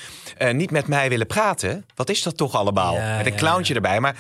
[0.53, 1.85] niet met mij willen praten.
[1.95, 2.95] Wat is dat toch allemaal?
[2.95, 4.01] Ja, met een ja, clowntje erbij.
[4.01, 4.17] Maar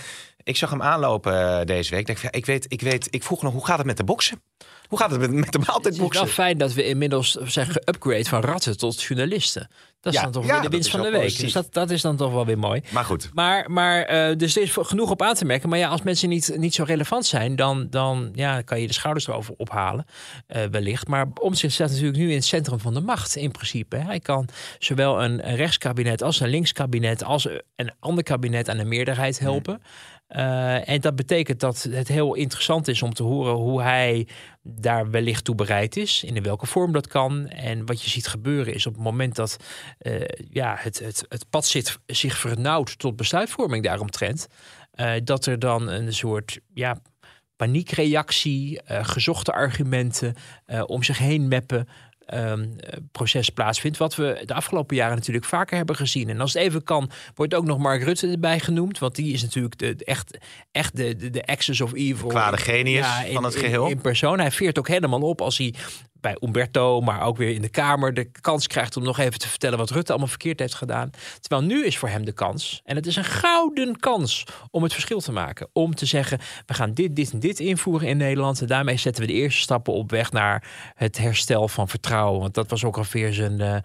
[0.50, 2.08] ik zag hem aanlopen eh, deze week.
[2.08, 4.42] Ik, ja, ik, weet, ik, weet, ik vroeg nog, hoe gaat het met de boksen?
[4.88, 6.24] Hoe gaat het met, met de Het is maaltijdboksen?
[6.24, 9.68] wel fijn dat we inmiddels zijn geupgrade van ratten tot journalisten.
[10.00, 11.20] Dat is Ja, dan toch ja, weer de winst van de week.
[11.22, 11.44] positief.
[11.44, 12.82] Dus dat, dat is dan toch wel weer mooi.
[12.90, 13.30] Maar goed.
[13.34, 15.68] Maar, maar eh, dus er is genoeg op aan te merken.
[15.68, 18.92] Maar ja, als mensen niet, niet zo relevant zijn, dan, dan ja, kan je de
[18.92, 20.04] schouders erover ophalen,
[20.46, 21.08] eh, wellicht.
[21.08, 23.96] Maar Omtzigt staat natuurlijk nu in het centrum van de macht, in principe.
[23.96, 28.84] Hij kan zowel een, een rechtskabinet als een linkskabinet als een ander kabinet aan de
[28.84, 29.82] meerderheid helpen.
[30.30, 34.26] Eh, en dat betekent dat het heel interessant is om te horen hoe hij
[34.62, 36.24] daar wellicht toe bereid is.
[36.24, 37.48] In welke vorm dat kan.
[37.48, 39.56] En wat je ziet gebeuren is op het moment dat
[39.98, 44.46] eh, ja, het, het, het pad zit, zich vernauwt tot besluitvorming daaromtrent.
[44.90, 47.00] eh dat er dan een soort ja,
[47.56, 50.34] paniekreactie, gezochte argumenten
[50.86, 51.88] om zich heen meppen.
[52.30, 53.98] Ehm, eh, proces plaatsvindt.
[53.98, 56.28] Wat we de afgelopen jaren natuurlijk vaker hebben gezien.
[56.28, 58.98] En als het even kan, wordt ook nog Mark Rutte erbij genoemd.
[58.98, 60.38] Want die is natuurlijk de, de- echt,
[60.72, 62.28] echt de, de, de axis of evil.
[62.28, 63.86] Kwade genius van het in- geheel.
[63.88, 64.38] In, persoon.
[64.40, 65.74] Hij veert ook helemaal op als hij
[66.20, 69.48] bij Umberto, maar ook weer in de Kamer, de kans krijgt om nog even te
[69.48, 71.10] vertellen wat Rutte allemaal verkeerd heeft gedaan.
[71.40, 74.92] Terwijl nu is voor hem de kans, en het is een gouden kans om het
[74.92, 75.68] verschil te maken.
[75.72, 78.60] Om te zeggen, we gaan dit, dit en dit invoeren in Nederland.
[78.60, 82.40] En daarmee zetten we de eerste stappen op weg naar het herstel van vertrouwen.
[82.40, 83.60] Want dat was ook alweer zijn...
[83.60, 83.76] eh,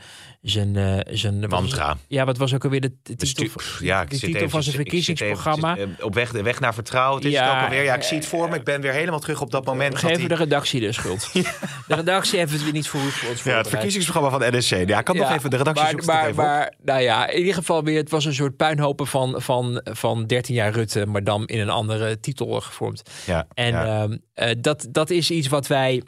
[0.42, 1.98] zijn, eh, zijn Mantra.
[2.08, 4.50] Ja, wat was ook alweer de, de titel, Bestu- ja, ik de zit titel even-
[4.52, 5.78] van zijn even- verkiezingsprogramma?
[5.78, 7.16] eh, op weg, de weg naar vertrouwen.
[7.18, 7.84] Het is Ja, het ook alweer.
[7.84, 8.56] Ja, ik zie het voor me.
[8.56, 10.00] Ik ben weer helemaal terug op dat moment.
[10.02, 11.32] die- de redactie de schuld.
[11.88, 14.88] De redactie heeft het weer niet voor ons ja, het verkiezingsprogramma van NSC.
[14.88, 16.36] Ja, ik kan nog even de redactie maar, het maar, even op.
[16.36, 20.26] maar, nou ja, in ieder geval weer, het was een soort puinhopen van, van, van
[20.26, 23.02] 13 jaar Rutte, maar dan in een andere titel gevormd.
[23.26, 24.08] Ja, En ja.
[24.34, 26.04] eh, dat, dat is iets wat wij,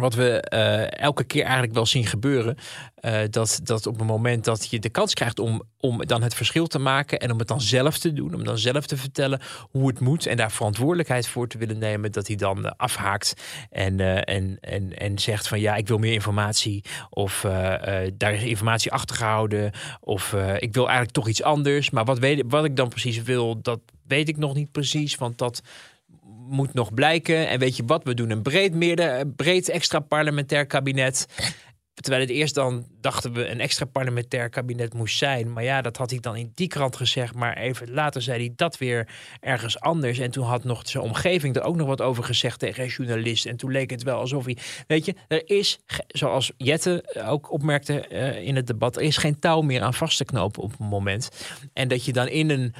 [0.00, 2.56] wat we eh, elke keer eigenlijk wel zien gebeuren.
[2.94, 6.34] Eh, dat, dat op het moment dat je de kans krijgt om, om dan het
[6.34, 9.40] verschil te maken en om het dan zelf te doen, om dan zelf te vertellen
[9.70, 13.34] hoe het moet en daar verantwoordelijkheid voor te willen nemen, dat hij dan eh, afhaakt
[13.70, 17.40] en, en, en, en zegt van ja, ik wil meer informatie of
[18.14, 21.90] daar is informatie achtergehouden of ik wil eigenlijk toch iets anders.
[21.90, 25.38] Maar wat, weet, wat ik dan precies wil, dat weet ik nog niet precies, want
[25.38, 25.62] dat
[26.48, 27.48] moet nog blijken.
[27.48, 31.26] En weet je wat, we doen een breed, meerder, breed extra parlementair kabinet.
[31.94, 35.52] Terwijl het eerst dan dachten we een extra parlementair kabinet moest zijn.
[35.52, 37.34] Maar ja, dat had hij dan in die krant gezegd.
[37.34, 39.08] Maar even later zei hij dat weer
[39.40, 40.18] ergens anders.
[40.18, 43.46] En toen had nog zijn omgeving er ook nog wat over gezegd tegen een journalist.
[43.46, 44.56] En toen leek het wel alsof hij.
[44.86, 45.78] Weet je, er is,
[46.08, 50.16] zoals Jette ook opmerkte eh, in het debat, er is geen touw meer aan vast
[50.16, 51.28] te knopen op een moment.
[51.72, 52.74] En dat je dan in een,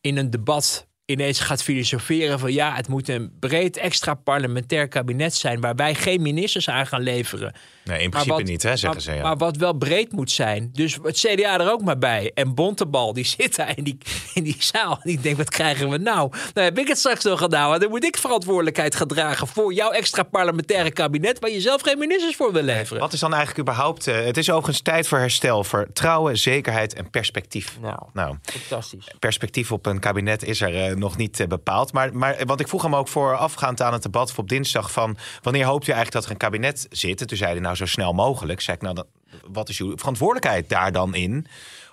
[0.00, 5.34] in een debat ineens gaat filosoferen van ja, het moet een breed extra parlementair kabinet
[5.34, 7.52] zijn waar wij geen ministers aan gaan leveren.
[7.84, 9.12] Nee, in principe niet, hè, zeggen ze.
[9.12, 9.22] Ja.
[9.22, 10.70] Maar wat wel breed moet zijn.
[10.72, 12.30] Dus het CDA er ook maar bij.
[12.34, 13.98] En Bontebal, die zit daar in die,
[14.34, 14.92] in die zaal.
[14.92, 16.30] En die denkt, wat krijgen we nou?
[16.54, 17.80] Nou heb ik het straks nog gedaan.
[17.80, 21.38] Dan moet ik verantwoordelijkheid gaan dragen voor jouw extra parlementaire kabinet...
[21.38, 23.00] waar je zelf geen ministers voor wil leveren.
[23.02, 24.06] Wat is dan eigenlijk überhaupt...
[24.06, 27.78] Uh, het is overigens tijd voor herstel, vertrouwen, zekerheid en perspectief.
[27.80, 29.08] Nou, nou fantastisch.
[29.18, 31.92] Perspectief op een kabinet is er uh, nog niet uh, bepaald.
[31.92, 35.16] Maar, maar, want ik vroeg hem ook voorafgaand aan het debat op dinsdag van...
[35.42, 37.20] wanneer hoopt u eigenlijk dat er een kabinet zit?
[37.20, 38.60] En toen zei hij nou zo snel mogelijk.
[38.60, 39.04] Zeg ik, nou,
[39.52, 41.46] wat is uw verantwoordelijkheid daar dan in?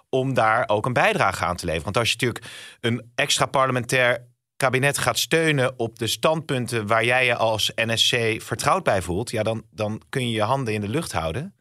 [0.09, 1.83] Om daar ook een bijdrage aan te leveren.
[1.83, 7.25] Want als je natuurlijk een extra parlementair kabinet gaat steunen op de standpunten waar jij
[7.25, 10.87] je als NSC vertrouwd bij voelt, ja, dan, dan kun je je handen in de
[10.87, 11.55] lucht houden.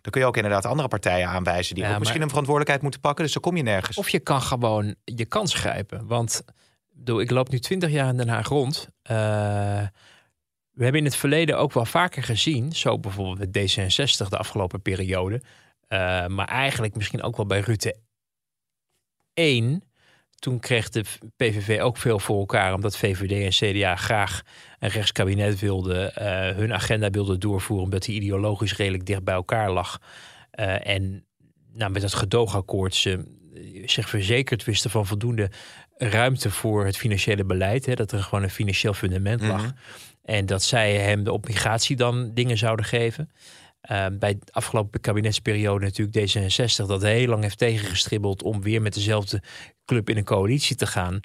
[0.00, 3.24] Dan kun je ook inderdaad andere partijen aanwijzen die ook misschien een verantwoordelijkheid moeten pakken.
[3.24, 3.96] Dus dan kom je nergens.
[3.96, 6.06] Of je kan gewoon je kans grijpen.
[6.06, 6.42] Want
[7.04, 8.88] ik loop nu twintig jaar in Den Haag rond.
[9.10, 9.16] Uh,
[10.70, 14.82] we hebben in het verleden ook wel vaker gezien, zo bijvoorbeeld met D66 de afgelopen
[14.82, 17.96] periode, uh, maar eigenlijk misschien ook wel bij Rutte
[19.34, 19.82] 1.
[20.38, 21.04] Toen kreeg de
[21.36, 24.42] PVV ook veel voor elkaar, omdat VVD en CDA graag
[24.78, 29.70] een rechtskabinet wilden, uh, hun agenda wilden doorvoeren, omdat die ideologisch redelijk dicht bij elkaar
[29.70, 30.00] lag.
[30.82, 31.24] En
[31.72, 33.40] nou, met het gedoogakkoord ze
[33.84, 35.50] zich verzekerd wisten van voldoende
[36.10, 37.86] ruimte voor het financiële beleid.
[37.86, 39.62] Hè, dat er gewoon een financieel fundament lag.
[39.62, 39.74] Mm
[40.22, 43.30] en dat zij hem de op migratie dan dingen zouden geven.
[43.90, 48.94] Uh, bij de afgelopen kabinetsperiode natuurlijk D66 dat heel lang heeft tegengestribbeld om weer met
[48.94, 49.42] dezelfde
[49.84, 51.20] club in een coalitie te gaan.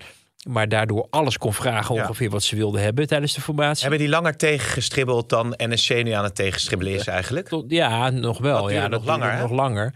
[0.48, 3.82] Maar daardoor alles kon vragen ongeveer wat ze wilden hebben tijdens de formatie.
[3.82, 7.64] Hebben die langer tegengestribbeld dan NSC nu aan het tegenstribbelen is eigenlijk?
[7.68, 8.70] Ja, nog wel.
[8.70, 9.40] ja, dat nog langer.
[9.40, 9.96] Nog langer.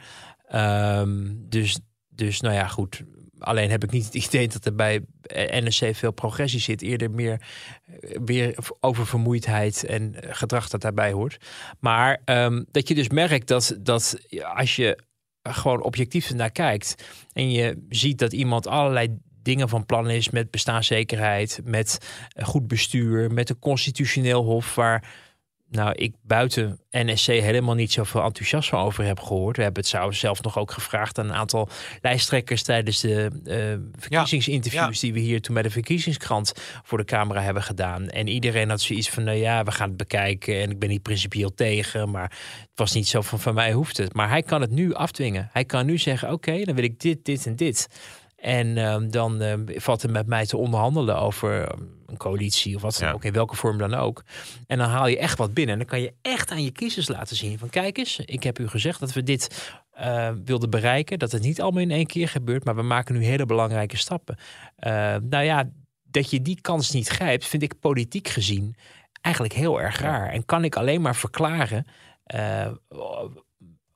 [0.55, 3.03] Um, dus, dus nou ja, goed.
[3.41, 5.01] Alleen heb ik niet het idee dat er bij
[5.33, 6.81] NSC veel progressie zit.
[6.81, 7.41] Eerder meer
[8.25, 11.37] weer over vermoeidheid en gedrag dat daarbij hoort.
[11.79, 14.17] Maar um, dat je dus merkt dat, dat
[14.55, 14.97] als je
[15.43, 16.95] gewoon objectief naar kijkt
[17.33, 21.97] en je ziet dat iemand allerlei dingen van plan is met bestaanszekerheid, met
[22.41, 25.09] goed bestuur, met een constitutioneel hof waar
[25.71, 29.57] nou, ik buiten NSC helemaal niet zoveel enthousiasme over heb gehoord.
[29.57, 31.69] We hebben het zelf nog ook gevraagd aan een aantal
[32.01, 36.53] lijsttrekkers tijdens de uh, verkiezingsinterviews die we hier toen bij de verkiezingskrant
[36.83, 38.09] voor de camera hebben gedaan.
[38.09, 41.01] En iedereen had zoiets van, nou ja, we gaan het bekijken en ik ben niet
[41.01, 42.29] principieel tegen, maar
[42.59, 44.13] het was niet zo van, van mij hoeft het.
[44.13, 45.49] Maar hij kan het nu afdwingen.
[45.51, 47.87] Hij kan nu zeggen, oké, dan wil ik dit, dit en dit.
[48.35, 52.81] En uh, dan uh, valt het met mij te onderhandelen over ehm, een coalitie of
[52.81, 54.23] wat dan ook, in welke vorm dan ook.
[54.67, 55.73] En dan haal je echt wat binnen.
[55.73, 58.59] En dan kan je echt aan je kiezers laten zien van kijk eens, ik heb
[58.59, 61.19] u gezegd dat we dit uh, wilden bereiken.
[61.19, 64.37] Dat het niet allemaal in één keer gebeurt, maar we maken nu hele belangrijke stappen.
[64.79, 65.69] Uh, nou ja,
[66.03, 68.75] dat je die kans niet grijpt, vind ik politiek gezien
[69.21, 70.29] eigenlijk heel erg raar.
[70.29, 71.85] En kan ik alleen maar verklaren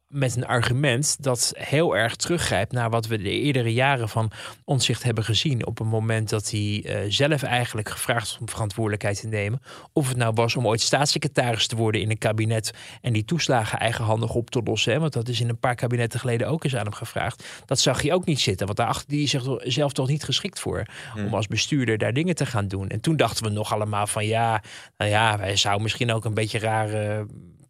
[0.07, 4.31] met een argument dat heel erg teruggrijpt naar wat we de eerdere jaren van
[4.63, 5.65] Onzicht hebben gezien.
[5.65, 9.61] Op een moment dat hij uh, zelf eigenlijk gevraagd was om verantwoordelijkheid te nemen.
[9.93, 13.79] Of het nou was om ooit staatssecretaris te worden in een kabinet en die toeslagen
[13.79, 14.93] eigenhandig op te lossen.
[14.93, 17.43] Hè, want dat is in een paar kabinetten geleden ook eens aan hem gevraagd.
[17.65, 19.37] Dat zag je ook niet zitten, want daarachter die is
[19.73, 20.85] zelf toch niet geschikt voor.
[21.13, 21.25] Hmm.
[21.25, 22.89] Om als bestuurder daar dingen te gaan doen.
[22.89, 24.61] En toen dachten we nog allemaal van ja,
[24.97, 27.25] nou ja, wij zou misschien ook een beetje rare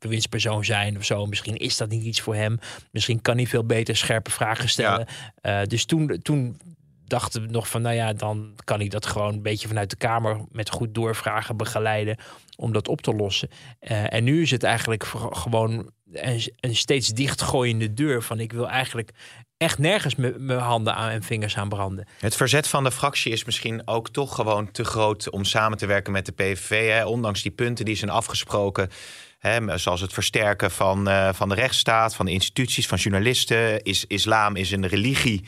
[0.05, 1.25] bewindspersoon zijn of zo.
[1.25, 2.59] Misschien is dat niet iets voor hem.
[2.91, 5.07] Misschien kan hij veel beter scherpe vragen stellen.
[5.41, 6.57] Uh, dus toen, toen
[7.07, 9.95] dachten we nog van, nou ja, dan kan hij dat gewoon een beetje vanuit de
[9.95, 12.17] Kamer met goed doorvragen begeleiden
[12.55, 13.49] om dat op te lossen.
[13.81, 18.69] Uh, en nu is het eigenlijk gewoon een, een steeds dichtgooiende deur van ik wil
[18.69, 19.11] eigenlijk
[19.57, 22.07] echt nergens mijn handen aan en vingers aan branden.
[22.19, 25.85] Het verzet van de fractie is misschien ook toch gewoon te groot om samen te
[25.85, 26.89] werken met de PVV.
[26.89, 27.05] Hè?
[27.05, 28.89] Ondanks die punten die zijn afgesproken
[29.75, 33.83] zoals het versterken van, uh, van de rechtsstaat, van de instituties, van journalisten.
[33.83, 35.43] Is, islam is een religie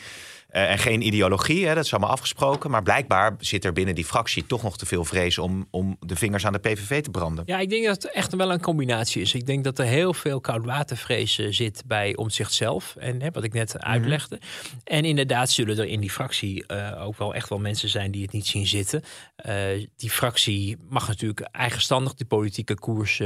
[0.52, 1.68] uh, en geen ideologie.
[1.68, 2.72] Hè, dat is allemaal afgesproken.
[2.72, 6.16] Maar blijkbaar zit er binnen die fractie toch nog te veel vrees om, om de
[6.16, 7.44] vingers aan de PVV te branden.
[7.48, 9.34] Ja, ik denk dat het echt wel een combinatie is.
[9.34, 12.96] Ik denk dat er heel veel koudwatervrees zit bij omzicht zelf.
[12.96, 13.86] En hè, wat ik net mhm.
[13.86, 14.40] uitlegde.
[14.84, 18.22] En inderdaad zullen er in die fractie uh, ook wel echt wel mensen zijn die
[18.22, 19.04] het niet zien zitten.
[19.46, 19.54] Uh,
[19.96, 23.22] die fractie mag natuurlijk eigenstandig de politieke koers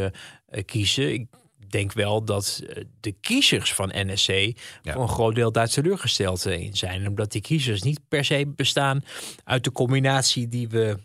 [0.65, 1.13] kiezen.
[1.13, 1.27] Ik
[1.71, 4.53] denk wel dat eh, de kiezers van NSC Ja.
[4.83, 7.07] voor een groot deel daar teleurgesteld in zijn.
[7.07, 9.03] Omdat die kiezers niet per se bestaan
[9.43, 10.97] uit de combinatie die we.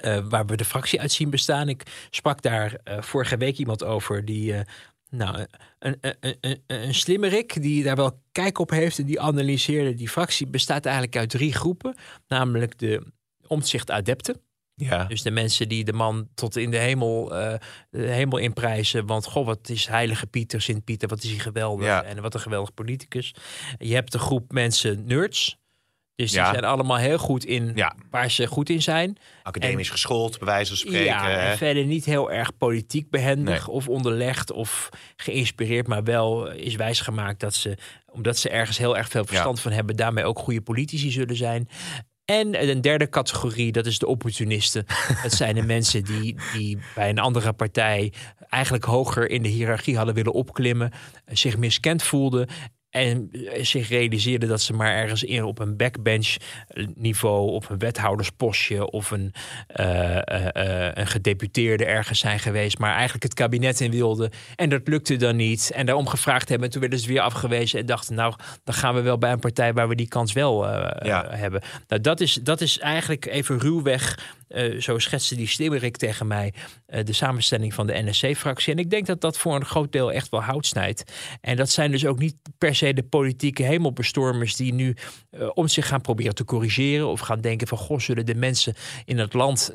[0.00, 1.68] eh, waar we de fractie uit zien bestaan.
[1.68, 4.54] Ik sprak daar eh, vorige week iemand over die.
[5.10, 5.38] nou,
[5.78, 9.94] een, een, een, een, een slimmerik die daar wel kijk op heeft en die analyseerde
[9.94, 11.94] die fractie bestaat eigenlijk uit drie groepen.
[12.28, 13.06] Namelijk de
[13.46, 14.40] omzicht adepten.
[14.76, 15.04] Ja.
[15.04, 17.58] Dus de mensen die de man tot in de hemel, eh,
[17.90, 19.06] de hemel inprijzen.
[19.06, 21.86] Want goh, wat is heilige Pieter, Sint-Pieter, wat is hij geweldig.
[21.86, 22.02] Ja.
[22.02, 23.34] En wat een geweldig politicus.
[23.78, 25.62] Je hebt de groep mensen nerds.
[26.16, 27.94] Dus die zijn allemaal heel goed in Ja.
[28.10, 29.16] waar ze goed in zijn.
[29.42, 31.04] Academisch geschoold, bij wijze van spreken.
[31.04, 33.74] Ja, en verder niet heel erg politiek behendig Nee.
[33.74, 35.86] of onderlegd of geïnspireerd.
[35.86, 37.76] Maar wel is wijsgemaakt dat ze,
[38.12, 41.68] omdat ze ergens heel erg veel verstand van hebben, daarmee ook goede politici zullen zijn.
[42.24, 44.86] En een derde categorie, dat is de opportunisten.
[45.22, 48.12] Dat zijn de mensen die, die bij een andere partij
[48.48, 50.92] eigenlijk hoger in de hiërarchie hadden willen opklimmen,
[51.26, 52.48] zich miskend voelden.
[52.94, 53.30] En
[53.60, 56.36] zich realiseerden dat ze maar ergens in op een backbench
[56.94, 59.32] niveau, op een wethouderspostje of een,
[59.66, 64.30] eh, eh, eh, een gedeputeerde ergens zijn geweest, maar eigenlijk het kabinet in wilden.
[64.56, 65.70] En dat lukte dan niet.
[65.74, 66.66] En daarom gevraagd hebben.
[66.66, 69.38] En toen werden ze weer afgewezen en dachten, nou, dan gaan we wel bij een
[69.38, 71.24] partij waar we die kans wel eh, Ja.
[71.24, 71.62] eh, hebben.
[71.88, 74.18] Nou, dat is, dat is eigenlijk even ruwweg.
[74.48, 76.54] Eh, zo schetste die Slimmerik tegen mij
[76.86, 78.72] eh, de samenstelling van de NSC-fractie.
[78.72, 81.12] En ik denk dat dat voor een groot deel echt wel hout snijdt.
[81.40, 84.96] En dat zijn dus ook niet per se de politieke hemelbestormers die nu
[85.30, 87.08] eh, om zich gaan proberen te corrigeren.
[87.08, 89.72] Of gaan denken van, goh, zullen de mensen in het land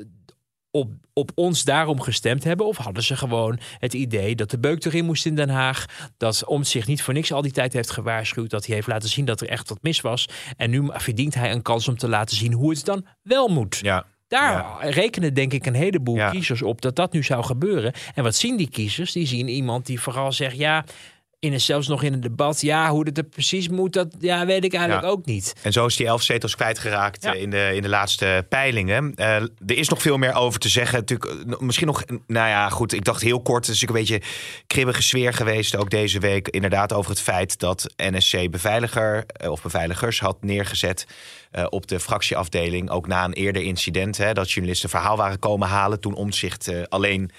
[0.71, 2.65] op, op ons daarom gestemd hebben?
[2.65, 5.85] Of hadden ze gewoon het idee dat de beuk erin moest in Den Haag?
[6.17, 8.49] Dat Omt zich niet voor niks al die tijd heeft gewaarschuwd.
[8.49, 10.29] Dat hij heeft laten zien dat er echt wat mis was.
[10.57, 13.79] En nu verdient hij een kans om te laten zien hoe het dan wel moet.
[13.81, 14.05] Ja.
[14.29, 16.29] Daar rekenen denk ik een heleboel Ja.
[16.29, 17.93] kiezers op dat dat nu zou gebeuren.
[18.15, 19.11] En wat zien die kiezers?
[19.11, 20.85] Die zien iemand die vooral zegt ja.
[21.39, 24.45] In een, zelfs nog in een debat, ja, hoe dat er precies moet, dat ja,
[24.45, 25.11] weet ik eigenlijk Ja.
[25.11, 25.53] ook niet.
[25.61, 27.33] En zo is die elf zetels kwijtgeraakt Ja.
[27.33, 29.13] eh, in, de, in de laatste peilingen.
[29.15, 30.99] Eh, er is nog veel meer over te zeggen.
[30.99, 32.93] Natuurlijk, eh, misschien nog, nou ja, goed.
[32.93, 33.65] Ik dacht heel kort.
[33.65, 34.33] Het is natuurlijk een beetje
[34.67, 35.75] kribbige sfeer geweest.
[35.75, 36.47] Ook deze week.
[36.47, 41.05] Inderdaad, over het feit dat NSC beveiliger of beveiligers had neergezet.
[41.69, 42.89] op de fractieafdeling.
[42.89, 44.17] Ook na een eerder incident.
[44.17, 45.99] Hè, dat journalisten verhaal waren komen halen.
[45.99, 47.31] Toen omzicht alleen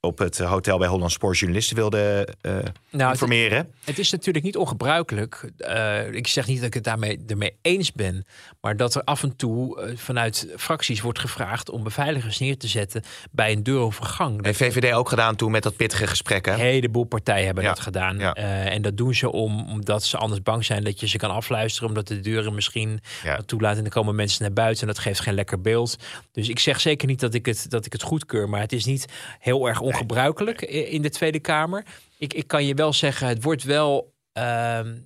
[0.00, 2.56] op het hotel bij Holland Spoor journalisten wilde eh,
[2.90, 3.72] Nou, informeren.
[3.84, 5.50] Het is natuurlijk niet ongebruikelijk.
[5.56, 8.26] eh, ik zeg niet dat ik het daarmee ermee eens ben.
[8.60, 12.68] Maar dat er af en toe eh, vanuit fracties wordt gevraagd om beveiligers neer te
[12.68, 14.44] zetten bij een deur of een gang.
[14.44, 16.46] Heeft VVD ook gedaan toen met dat pittige gesprek.
[16.46, 16.52] Hè?
[16.52, 18.18] Een heleboel partijen hebben Ja, dat gedaan.
[18.18, 18.34] ja.
[18.34, 21.88] En dat doen ze om, omdat ze anders bang zijn dat je ze kan afluisteren.
[21.88, 23.40] Omdat de deuren misschien Ja.
[23.46, 23.76] toelaten.
[23.76, 25.96] En dan komen mensen naar buiten en dat geeft geen lekker beeld.
[26.32, 28.48] Dus ik zeg zeker niet dat ik het, dat ik het goedkeur.
[28.48, 29.06] Maar het is niet
[29.38, 31.84] heel erg ongebruikelijk in de Tweede Kamer.
[32.18, 34.14] Ik, ik kan je wel zeggen, het wordt wel...
[34.32, 34.96] ehm,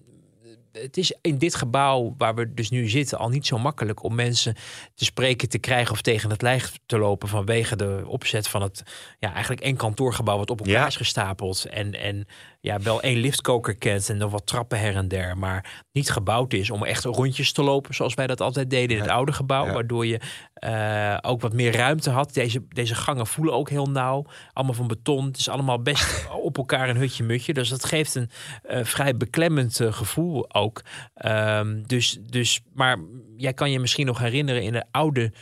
[0.73, 4.15] het is in dit gebouw waar we dus nu zitten al niet zo makkelijk om
[4.15, 4.55] mensen
[4.95, 8.83] te spreken te krijgen of tegen het lijf te lopen vanwege de opzet van het
[9.19, 10.87] ja, eigenlijk één kantoorgebouw wat op elkaar Ja.
[10.87, 12.27] is gestapeld en, en
[12.61, 16.53] ja, wel één liftkoker kent en nog wat trappen her en der, maar niet gebouwd
[16.53, 19.67] is om echt rondjes te lopen zoals wij dat altijd deden in het oude gebouw,
[19.67, 19.73] Ja.
[19.73, 20.21] waardoor je
[20.55, 22.35] eh, ook wat meer ruimte had.
[22.35, 25.25] Deze, deze gangen voelen ook heel nauw, allemaal van beton.
[25.27, 28.31] Het is allemaal best op elkaar een hutje mutje, dus dat geeft een
[28.63, 30.83] eh, vrij beklemmend eh, gevoel ook.
[31.15, 32.99] Ehm, dus, dus, maar
[33.37, 35.33] jij kan je misschien nog herinneren in de oude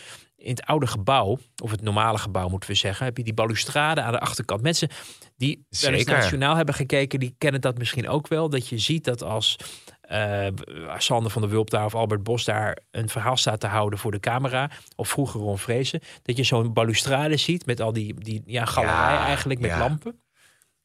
[0.40, 4.02] in het oude gebouw, of het normale gebouw moeten we zeggen, heb je die balustrade
[4.02, 4.62] aan de achterkant.
[4.62, 4.88] Mensen
[5.36, 8.48] die wel eens journaal hebben gekeken, die kennen dat misschien ook wel.
[8.48, 9.56] Dat je ziet dat als
[10.00, 10.46] eh,
[10.98, 14.10] Sander van der Wulp daar of Albert Bos daar een verhaal staat te houden voor
[14.10, 18.42] de camera, of vroeger Ron Vrezen, dat je zo'n balustrade ziet met al die, die
[18.46, 19.78] ja, galerij Ja, eigenlijk met ja.
[19.78, 20.20] lampen.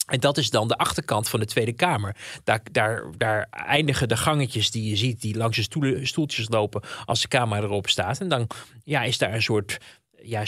[0.05, 2.15] En dat is dan de achterkant van de Tweede Kamer.
[2.43, 6.81] Daar, daar, daar eindigen de gangetjes die je ziet, die langs de stoelen, stoeltjes lopen
[7.05, 8.19] als de camera erop staat.
[8.19, 8.47] En dan
[8.83, 9.77] ja, is daar een soort
[10.21, 10.43] ja,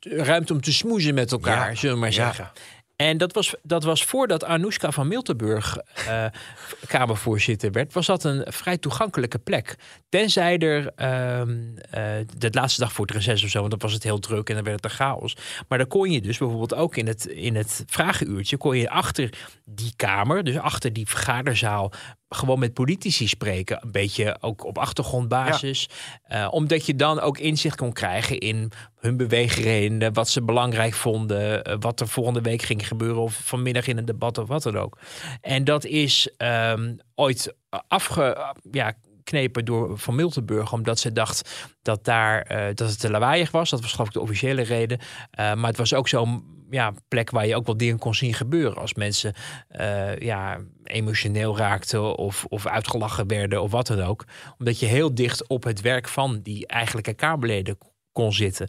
[0.00, 2.14] ruimte om te smoezen met elkaar, Ja, zullen we maar ja.
[2.14, 2.50] zeggen.
[2.96, 6.24] En dat was, dat was voordat Anoushka van Miltenburg eh,
[6.86, 9.76] Kamervoorzitter werd, was dat een vrij toegankelijke plek.
[10.08, 11.58] Tenzij er ehm,
[11.90, 12.02] eh,
[12.36, 14.54] de laatste dag voor het reces of zo, want dan was het heel druk en
[14.54, 15.36] dan werd het een chaos.
[15.68, 19.32] Maar dan kon je dus bijvoorbeeld ook in het, in het vragenuurtje, kon je achter
[19.64, 21.92] die kamer, dus achter die vergaderzaal,
[22.28, 23.78] gewoon met politici spreken.
[23.82, 25.88] Een beetje ook op achtergrondbasis.
[26.22, 31.64] Eh, omdat je dan ook inzicht kon krijgen in hun beweegredenen, wat ze belangrijk vonden,
[31.64, 34.78] eh, wat er volgende week ging gebeuren, of vanmiddag in een debat of wat dan
[34.78, 34.98] ook.
[35.40, 37.54] En dat is ehm, ooit
[37.88, 38.94] afge, ja,
[39.28, 40.72] geknepen door Van Miltenburg.
[40.72, 43.70] Omdat ze dacht dat, daar, eh, dat het te lawaaiig was.
[43.70, 44.98] Dat was geloof ik de officiële reden.
[45.30, 48.34] Eh, maar het was ook zo'n ja, plek waar je ook wel dingen kon zien
[48.34, 48.76] gebeuren.
[48.76, 49.34] Als mensen
[49.68, 54.24] eh, ja, emotioneel raakten of, of uitgelachen werden of wat dan ook.
[54.58, 57.78] Omdat je heel dicht op het werk van die eigenlijke Kamerleden
[58.12, 58.68] kon zitten.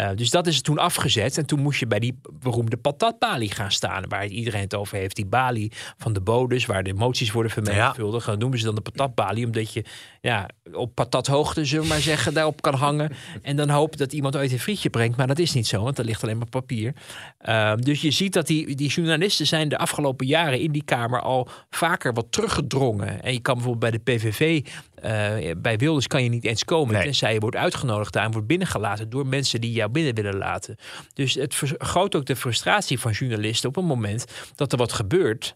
[0.00, 1.38] Uh, dus dat is toen afgezet.
[1.38, 4.04] En toen moest je bij die beroemde patatbalie gaan staan.
[4.08, 5.16] Waar iedereen het over heeft.
[5.16, 8.24] Die balie van de bodes, waar de emoties worden vermenigvuldigd.
[8.24, 8.30] Ja.
[8.30, 9.46] Dan noemen ze dan de patatbalie.
[9.46, 9.84] Omdat je
[10.20, 13.10] ja, op patathoogte, zullen we maar zeggen, daarop kan hangen.
[13.42, 15.16] En dan hopen dat iemand ooit een frietje brengt.
[15.16, 16.94] Maar dat is niet zo, want er ligt alleen maar papier.
[17.48, 21.20] Uh, dus je ziet dat die, die journalisten zijn de afgelopen jaren in die Kamer
[21.20, 23.22] al vaker wat teruggedrongen.
[23.22, 24.62] En je kan bijvoorbeeld bij de PVV
[25.04, 26.94] uh, bij Wilders kan je niet eens komen.
[26.94, 27.02] Nee.
[27.02, 30.76] Tenzij je wordt uitgenodigd daar en wordt binnengelaten door mensen die jou binnen willen laten.
[31.14, 34.24] Dus het vergroot ook de frustratie van journalisten op een moment
[34.54, 35.54] dat er wat gebeurt.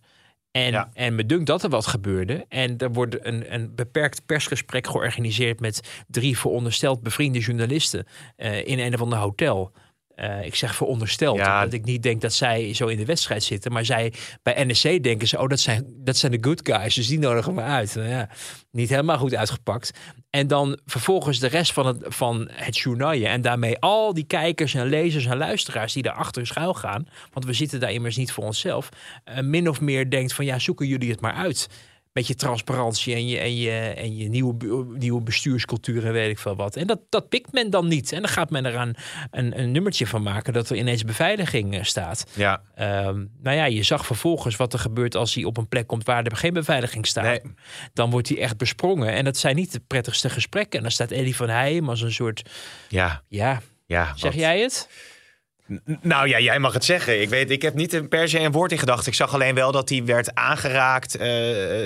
[0.51, 0.91] En, ja.
[0.93, 2.45] en me dunkt dat er wat gebeurde.
[2.49, 8.07] En er wordt een, een beperkt persgesprek georganiseerd met drie verondersteld bevriende journalisten
[8.37, 9.72] uh, in een of ander hotel.
[10.17, 11.65] Uh, ik zeg verondersteld, ja.
[11.65, 13.73] dat ik niet denk dat zij zo in de wedstrijd zitten.
[13.73, 14.12] Maar zij
[14.43, 16.95] bij NEC denken ze, oh, dat zijn, dat zijn de good guys.
[16.95, 17.95] Dus die nodigen we uit.
[17.95, 18.29] Nou ja,
[18.71, 19.91] niet helemaal goed uitgepakt.
[20.31, 23.12] En dan vervolgens de rest van het, van het journaal.
[23.12, 27.09] En daarmee al die kijkers en lezers en luisteraars die daarachter schuil gaan.
[27.33, 28.89] Want we zitten daar immers niet voor onszelf.
[29.29, 31.69] Uh, min of meer denkt van, ja, zoeken jullie het maar uit
[32.15, 36.57] beetje transparantie en je, en je, en je nieuwe, nieuwe bestuurscultuur en weet ik veel
[36.57, 36.77] wat.
[36.77, 38.12] En dat, dat pikt men dan niet.
[38.12, 38.97] En dan gaat men er een,
[39.31, 42.27] een, nummertje van maken dat er ineens beveiliging uh, staat.
[42.35, 42.62] Ja.
[43.07, 46.05] Um, nou ja, je zag vervolgens wat er gebeurt als hij op een plek komt
[46.05, 47.25] waar er geen beveiliging staat.
[47.25, 47.55] Nee.
[47.93, 49.12] Dan wordt hij echt besprongen.
[49.12, 50.77] En dat zijn niet de prettigste gesprekken.
[50.77, 52.51] En dan staat Eddie van Heijem als een soort...
[52.89, 53.23] Ja.
[53.29, 53.62] Ja.
[53.87, 54.41] ja zeg wat...
[54.41, 54.89] jij het?
[56.01, 57.21] Nou ja, jij mag het zeggen.
[57.21, 59.07] Ik weet, ik heb niet per se een woord in gedacht.
[59.07, 61.27] Ik zag alleen wel dat hij werd aangeraakt uh,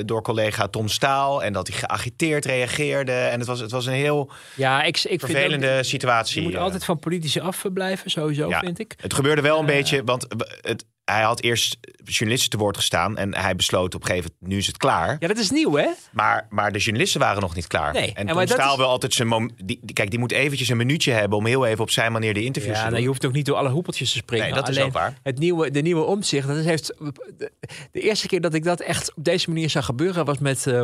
[0.05, 1.43] door collega Tom Staal.
[1.43, 3.13] En dat hij geagiteerd reageerde.
[3.13, 6.43] En het was, het was een heel ja, ik, ik vervelende vind ook, situatie.
[6.43, 8.95] Je moet altijd van politici afblijven, sowieso, ja, vind ik.
[9.01, 10.27] Het gebeurde wel een uh, beetje, want
[10.61, 13.17] het, hij had eerst journalisten te woord gestaan.
[13.17, 15.17] En hij besloot op een gegeven moment, nu is het klaar.
[15.19, 15.89] Ja, dat is nieuw, hè?
[16.13, 17.93] Maar, maar de journalisten waren nog niet klaar.
[17.93, 18.13] Nee.
[18.15, 18.77] En, en Tom Staal is...
[18.77, 19.29] wil altijd zijn...
[19.29, 21.39] Mom die, die, kijk, die moet eventjes een minuutje hebben...
[21.39, 22.91] om heel even op zijn manier de interviews ja, te doen.
[22.91, 24.47] Nou, je hoeft ook niet door alle hoepeltjes te springen.
[24.47, 25.19] Nee, dat Alleen is ook waar.
[25.23, 26.87] Het nieuwe, de nieuwe omzicht, dat heeft...
[27.37, 27.53] De,
[27.93, 30.25] de, eerste keer dat ik dat echt op deze manier zag gebeuren...
[30.25, 30.83] was met uh,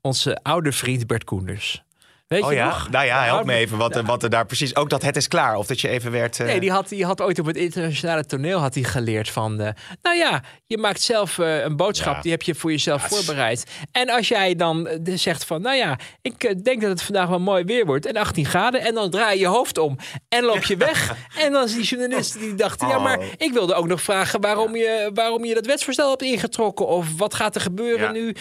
[0.00, 1.82] onze oude vriend Bert Koenders.
[2.30, 2.66] Weet oh je ja?
[2.66, 2.90] nog?
[2.90, 4.02] Nou ja, help me even wat, ja.
[4.02, 4.76] wat er daar precies...
[4.76, 6.38] Ook dat het is klaar, of dat je even werd...
[6.38, 6.46] Uh...
[6.46, 9.60] Nee, die had, die had ooit op het internationale toneel had hij geleerd van...
[9.60, 9.68] Uh,
[10.02, 12.20] nou ja, je maakt zelf uh, een boodschap, ja.
[12.20, 13.66] die heb je voor jezelf ja, voorbereid.
[13.92, 15.62] En als jij dan zegt van...
[15.62, 18.06] Nou ja, ik denk dat het vandaag wel mooi weer wordt.
[18.06, 18.80] En 18 graden.
[18.80, 19.96] En dan draai je je hoofd om.
[20.28, 21.14] En loop je weg.
[21.44, 22.80] en dan is die journalist die dacht...
[22.80, 26.86] Ja, maar ik wilde ook nog vragen waarom, je, waarom je dat wetsvoorstel hebt ingetrokken.
[26.86, 28.34] Of wat gaat er gebeuren nu...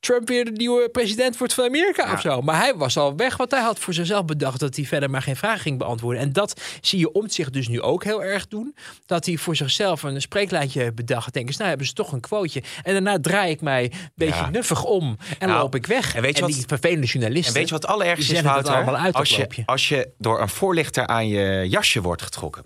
[0.00, 2.12] Trump weer de nieuwe president wordt van Amerika ja.
[2.12, 2.40] of zo.
[2.40, 5.22] Maar hij was al weg, want hij had voor zichzelf bedacht dat hij verder maar
[5.22, 6.22] geen vragen ging beantwoorden.
[6.22, 8.74] En dat zie je om zich dus nu ook heel erg doen.
[9.06, 11.32] Dat hij voor zichzelf een spreeklijntje bedacht.
[11.32, 12.62] Denk eens, nou hebben ze toch een quoteje.
[12.82, 14.50] En daarna draai ik mij een beetje ja.
[14.50, 16.14] nuffig om en nou, loop ik weg.
[16.14, 17.54] En, weet je en wat, die vervelende journalisten.
[17.54, 18.74] En weet je wat allerergste is, Wouter?
[18.74, 22.64] allemaal uit als, je, als je door een voorlichter aan je jasje wordt getrokken.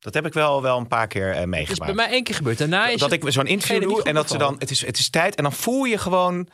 [0.00, 1.68] Dat heb ik wel, wel een paar keer uh, meegemaakt.
[1.68, 2.58] Dat is bij mij één keer gebeurd.
[2.58, 5.10] Daarna is dat ik zo'n interview doe en dat ze dan, het is, het is
[5.10, 6.48] tijd en dan voel je gewoon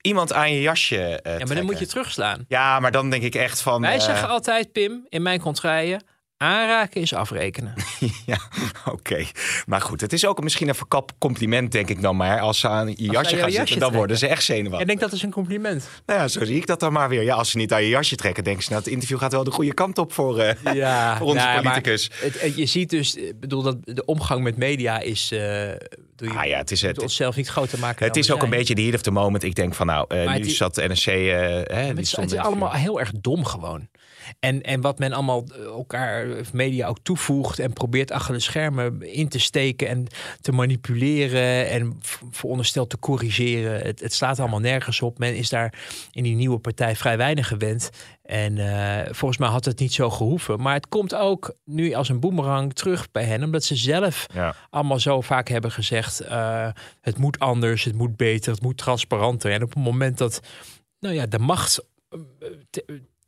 [0.00, 1.56] iemand aan je jasje uh, Ja, maar trekken.
[1.56, 2.44] dan moet je terugslaan.
[2.48, 3.80] Ja, maar dan denk ik echt van...
[3.80, 6.02] Wij zeggen altijd, Pim, in mijn contraien...
[6.38, 7.74] Aanraken is afrekenen.
[8.26, 8.38] ja,
[8.84, 8.90] oké.
[8.90, 9.26] Okay.
[9.66, 12.40] Maar goed, het is ook misschien een verkap compliment, denk ik dan maar.
[12.40, 13.78] Als ze aan je jasje gaan zitten, trekken.
[13.78, 14.80] dan worden ze echt zenuwachtig.
[14.80, 15.88] Ik denk dat is een compliment.
[16.06, 17.22] Nou ja, zo zie ik dat dan maar weer.
[17.22, 18.70] Ja, als ze niet aan je jasje trekken, denken ze...
[18.70, 21.62] nou, het interview gaat wel de goede kant op voor, uh, ja, voor onze nou,
[21.62, 22.10] politicus.
[22.14, 25.32] Het, het, je ziet dus, ik bedoel, dat de omgang met media is...
[25.32, 25.40] Uh,
[26.16, 28.52] doe je, ah, ja, het is het, onszelf niet groter maken Het is ook zijn.
[28.52, 29.42] een beetje de heat of the moment.
[29.42, 31.04] Ik denk van nou, uh, nu zat de NRC...
[31.04, 33.88] Hè, het, is, het is allemaal heel erg dom gewoon.
[34.38, 39.28] En, en wat men allemaal elkaar, media ook toevoegt en probeert achter de schermen in
[39.28, 40.06] te steken en
[40.40, 42.00] te manipuleren en
[42.30, 43.80] verondersteld te corrigeren.
[43.80, 45.18] Het, het slaat allemaal nergens op.
[45.18, 45.74] Men is daar
[46.10, 47.90] in die nieuwe partij vrij weinig gewend.
[48.22, 50.60] En uh, volgens mij had het niet zo gehoeven.
[50.60, 53.44] Maar het komt ook nu als een boemerang terug bij hen.
[53.44, 54.54] Omdat ze zelf ja.
[54.70, 56.22] allemaal zo vaak hebben gezegd...
[56.22, 56.68] Uh,
[57.00, 59.52] het moet anders, het moet beter, het moet transparanter.
[59.52, 60.40] En op het moment dat
[61.00, 61.84] nou ja, de macht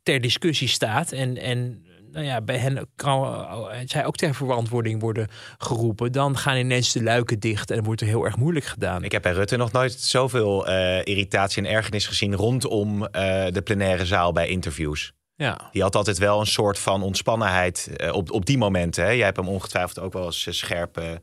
[0.03, 1.11] ter discussie staat.
[1.11, 3.47] En, en nou ja, bij hen kan
[3.85, 5.27] zij ook ter verantwoording worden
[5.57, 6.11] geroepen.
[6.11, 9.03] Dan gaan ineens de luiken dicht en wordt er heel erg moeilijk gedaan.
[9.03, 13.09] Ik heb bij Rutte nog nooit zoveel uh, irritatie en ergernis gezien rondom uh,
[13.51, 15.13] de plenaire zaal bij interviews.
[15.35, 15.69] Ja.
[15.71, 19.03] Die had altijd wel een soort van ontspannenheid uh, op, op die momenten.
[19.03, 19.09] Hè?
[19.09, 21.19] Jij hebt hem ongetwijfeld ook wel eens scherp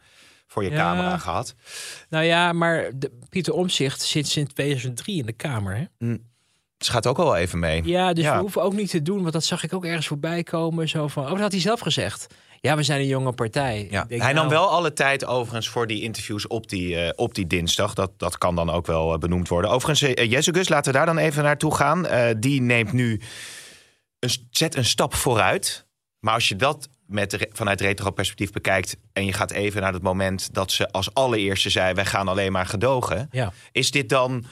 [0.46, 0.76] voor je Ja.
[0.76, 1.54] camera gehad.
[2.08, 5.76] Nou ja, maar de, Pieter Omzicht zit sinds 2003 in de Kamer.
[5.76, 5.84] Hè?
[5.98, 6.27] Mm.
[6.78, 7.82] Ze gaat ook al wel even mee.
[7.84, 8.34] Ja, dus Ja.
[8.34, 10.88] we hoeven ook niet te doen, want dat zag ik ook ergens voorbij komen.
[10.88, 12.26] Zo van, oh, dat had hij zelf gezegd.
[12.60, 13.86] Ja, we zijn een jonge partij.
[13.90, 14.04] Ja.
[14.04, 17.34] Denk, Hij nam nou, wel alle tijd overigens voor die interviews op die, eh, op
[17.34, 17.94] die dinsdag.
[17.94, 19.70] Dat, dat kan dan ook wel eh, benoemd worden.
[19.70, 22.06] Overigens, uh, Jezus, laten we daar dan even naartoe gaan.
[22.40, 23.20] Die neemt nu
[24.18, 25.86] een, zet een stap vooruit.
[26.20, 28.96] Maar als je dat met re- vanuit retro perspectief bekijkt...
[29.12, 31.94] en je gaat even naar het moment dat ze als allereerste zei...
[31.94, 33.28] wij gaan alleen maar gedogen.
[33.30, 33.52] Ja.
[33.72, 34.44] Is dit dan...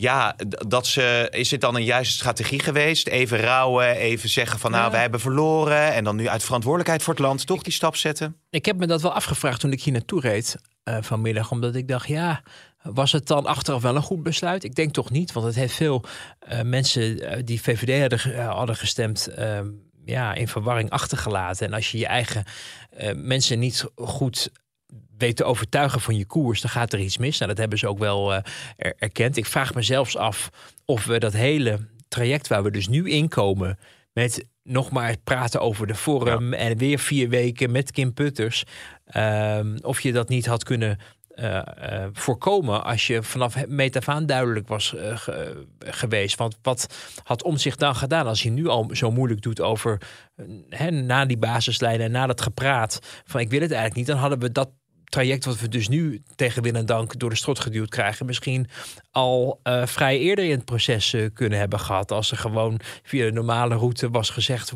[0.00, 0.36] Ja,
[0.66, 3.08] dat ze, is dit dan een juiste strategie geweest?
[3.08, 4.90] Even rouwen, even zeggen van nou, Ja.
[4.90, 5.92] wij hebben verloren...
[5.92, 8.36] en dan nu uit verantwoordelijkheid voor het land toch die stap zetten?
[8.50, 11.50] Ik heb me dat wel afgevraagd toen ik hier naartoe reed eh, vanmiddag.
[11.50, 12.42] Omdat ik dacht, ja,
[12.82, 14.64] was het dan achteraf wel een goed besluit?
[14.64, 16.04] Ik denk toch niet, want het heeft veel
[16.38, 19.26] eh, mensen eh, die VVD hadden, hadden gestemd...
[19.26, 19.60] eh,
[20.04, 21.66] ja, in verwarring achtergelaten.
[21.66, 22.44] En als je je eigen
[23.16, 24.50] mensen niet goed
[25.18, 27.36] weet te overtuigen van je koers, dan gaat er iets mis.
[27.38, 28.42] Nou, dat hebben ze ook wel eh,
[28.76, 29.36] er- erkend.
[29.36, 30.50] Ik vraag me zelfs af
[30.84, 31.78] of we dat hele
[32.08, 33.78] traject waar we dus nu inkomen...
[34.12, 38.64] met nog maar praten over de forum en weer vier weken met Kim Putters...
[39.04, 40.98] ehm, of je dat niet had kunnen
[41.30, 46.36] eh, eh, voorkomen als je vanaf het meet af aan duidelijk was ge- geweest.
[46.38, 46.86] Want wat
[47.22, 50.00] had om zich dan gedaan als je nu al zo moeilijk doet over
[50.68, 54.16] hè, na die basislijnen en na dat gepraat van ik wil het eigenlijk niet, dan
[54.16, 54.70] hadden we dat
[55.10, 58.66] traject wat we dus nu tegen wil en dank door de strot geduwd krijgen, misschien
[59.10, 62.12] al eh, vrij eerder in het proces eh, kunnen hebben gehad.
[62.12, 64.72] Als er gewoon via de normale route was gezegd.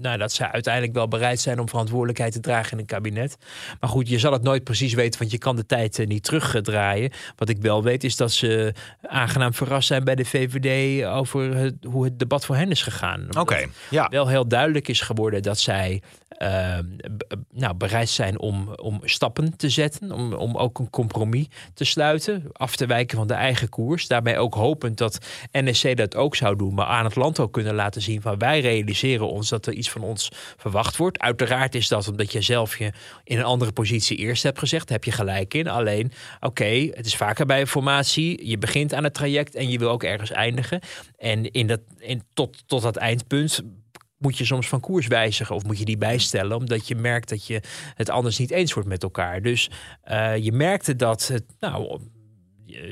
[0.00, 3.36] Nou, dat zij uiteindelijk wel bereid zijn om verantwoordelijkheid te dragen in een kabinet.
[3.80, 6.22] Maar goed, je zal het nooit precies weten, want je kan de tijd eh, niet
[6.22, 7.10] terugdraaien.
[7.36, 11.74] Wat ik wel weet is dat ze aangenaam verrast zijn bij de VVD over het-
[11.88, 13.26] hoe het debat voor hen is gegaan.
[13.38, 14.08] Oké, ja.
[14.08, 16.02] wel heel duidelijk is geworden dat zij
[16.36, 16.78] eh,
[17.16, 20.12] b- nou, bereid zijn om, om stappen te zetten.
[20.12, 22.44] Om, om ook een compromis te sluiten.
[22.52, 24.06] Af te wijken van de eigen koers.
[24.06, 25.18] Daarmee ook hopend dat
[25.52, 26.74] NSC dat ook zou doen.
[26.74, 29.90] Maar aan het land ook kunnen laten zien van wij realiseren ons dat er iets
[29.90, 31.18] van ons verwacht wordt.
[31.18, 32.92] Uiteraard is dat omdat je zelf je
[33.24, 34.88] in een andere positie eerst hebt gezegd.
[34.88, 35.68] Heb je gelijk in.
[35.68, 38.48] Alleen, oké, het is vaker bij een formatie.
[38.48, 40.80] Je begint aan het traject en je wil ook ergens eindigen.
[41.18, 43.62] En in dat, in, tot, tot dat eindpunt
[44.18, 47.46] moet je soms van koers wijzigen of moet je die bijstellen, omdat je merkt dat
[47.46, 47.60] je
[47.94, 49.42] het anders niet eens wordt met elkaar.
[49.42, 49.70] Dus
[50.02, 52.00] eh, je merkte dat het, nou,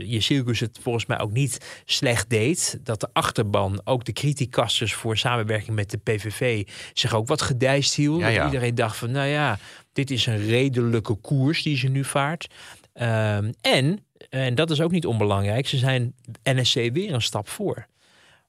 [0.05, 2.79] je circus het volgens mij ook niet slecht deed.
[2.83, 7.95] Dat de achterban, ook de criticasters voor samenwerking met de PVV, zich ook wat gedijst
[7.95, 8.21] hield.
[8.21, 8.45] Ja, ja.
[8.45, 9.59] Iedereen dacht van, nou ja,
[9.93, 12.47] dit is een redelijke koers die ze nu vaart.
[12.93, 17.87] Ehm, en, en dat is ook niet onbelangrijk, ze zijn NSC weer een stap voor.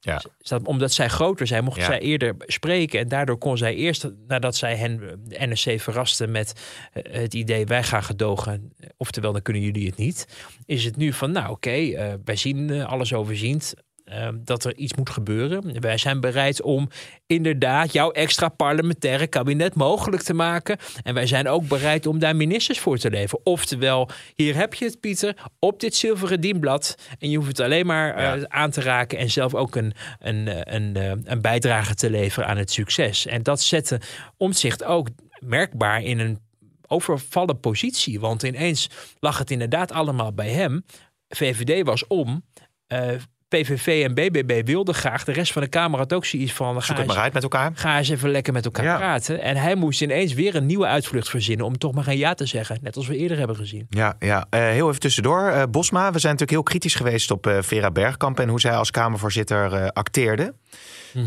[0.06, 0.22] Ja.
[0.62, 1.84] Omdat zij groter zijn, mocht Ja.
[1.84, 3.00] zij eerder spreken.
[3.00, 6.52] En daardoor kon zij eerst, nadat zij hen, de NSC verraste met
[6.92, 10.28] eh, het idee wij gaan gedogen, oftewel dan kunnen jullie het niet,
[10.66, 13.74] is het nu van nou oké, eh, wij zien eh, alles overziend.
[14.06, 15.80] Eh, dat er iets moet gebeuren.
[15.80, 16.88] Wij zijn bereid om
[17.26, 20.78] inderdaad jouw extra parlementaire kabinet mogelijk te maken.
[21.02, 23.46] En wij zijn ook bereid om daar ministers voor te leveren.
[23.46, 26.94] Oftewel, hier heb je het, Pieter, op dit zilveren dienblad.
[27.18, 28.48] En je hoeft het alleen maar eh, Ja.
[28.48, 32.48] aan te raken en zelf ook een, een, eh, een, eh, een bijdrage te leveren
[32.48, 33.26] aan het succes.
[33.26, 34.00] En dat zette
[34.36, 36.38] omzicht ook merkbaar in een
[36.86, 38.20] overvallen positie.
[38.20, 38.90] Want ineens
[39.20, 40.84] lag het inderdaad allemaal bij hem.
[41.28, 42.44] VVD was om.
[43.48, 45.24] PVV en BBB wilden graag.
[45.24, 46.74] De rest van de Kamer had ook zoiets van...
[46.74, 47.70] Ga Zoek het eens, maar uit met elkaar.
[47.74, 48.96] ga eens even lekker met elkaar Ja.
[48.96, 49.40] praten.
[49.40, 51.66] En hij moest ineens weer een nieuwe uitvlucht verzinnen...
[51.66, 52.78] om toch maar geen ja te zeggen.
[52.82, 53.86] Net als we eerder hebben gezien.
[53.88, 54.46] Ja, ja.
[54.50, 55.48] Eh, heel even tussendoor.
[55.48, 58.72] Eh, Bosma, we zijn natuurlijk heel kritisch geweest op eh, Vera Bergkamp en hoe zij
[58.76, 60.54] als Kamervoorzitter eh, acteerde.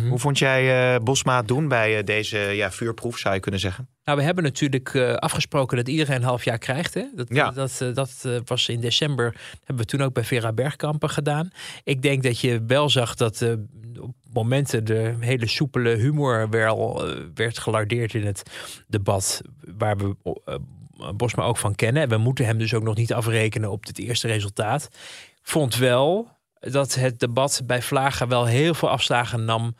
[0.10, 3.90] Hoe vond jij eh, Bosma het doen bij deze ja, vuurproef, zou je kunnen zeggen?
[4.10, 6.94] Nou, we hebben natuurlijk eh, afgesproken dat iedereen een half jaar krijgt.
[6.94, 7.04] Hè?
[7.16, 7.52] Dat, Ja.
[7.52, 9.36] dat, eh, dat eh, was in december.
[9.58, 11.50] Hebben we toen ook bij Vera Bergkampen gedaan.
[11.84, 13.46] Ik denk dat je wel zag dat
[14.00, 17.04] op momenten de hele soepele humor wel
[17.34, 18.44] werd gelardeerd in het
[18.88, 19.42] debat.
[19.78, 20.16] Waar we
[21.16, 22.04] Bosma ook van kennen.
[22.04, 24.90] En we moeten hem dus ook nog niet afrekenen op het eerste resultaat.
[25.42, 26.28] Vond wel
[26.60, 29.76] dat het debat bij Vlagen wel heel veel afslagen nam.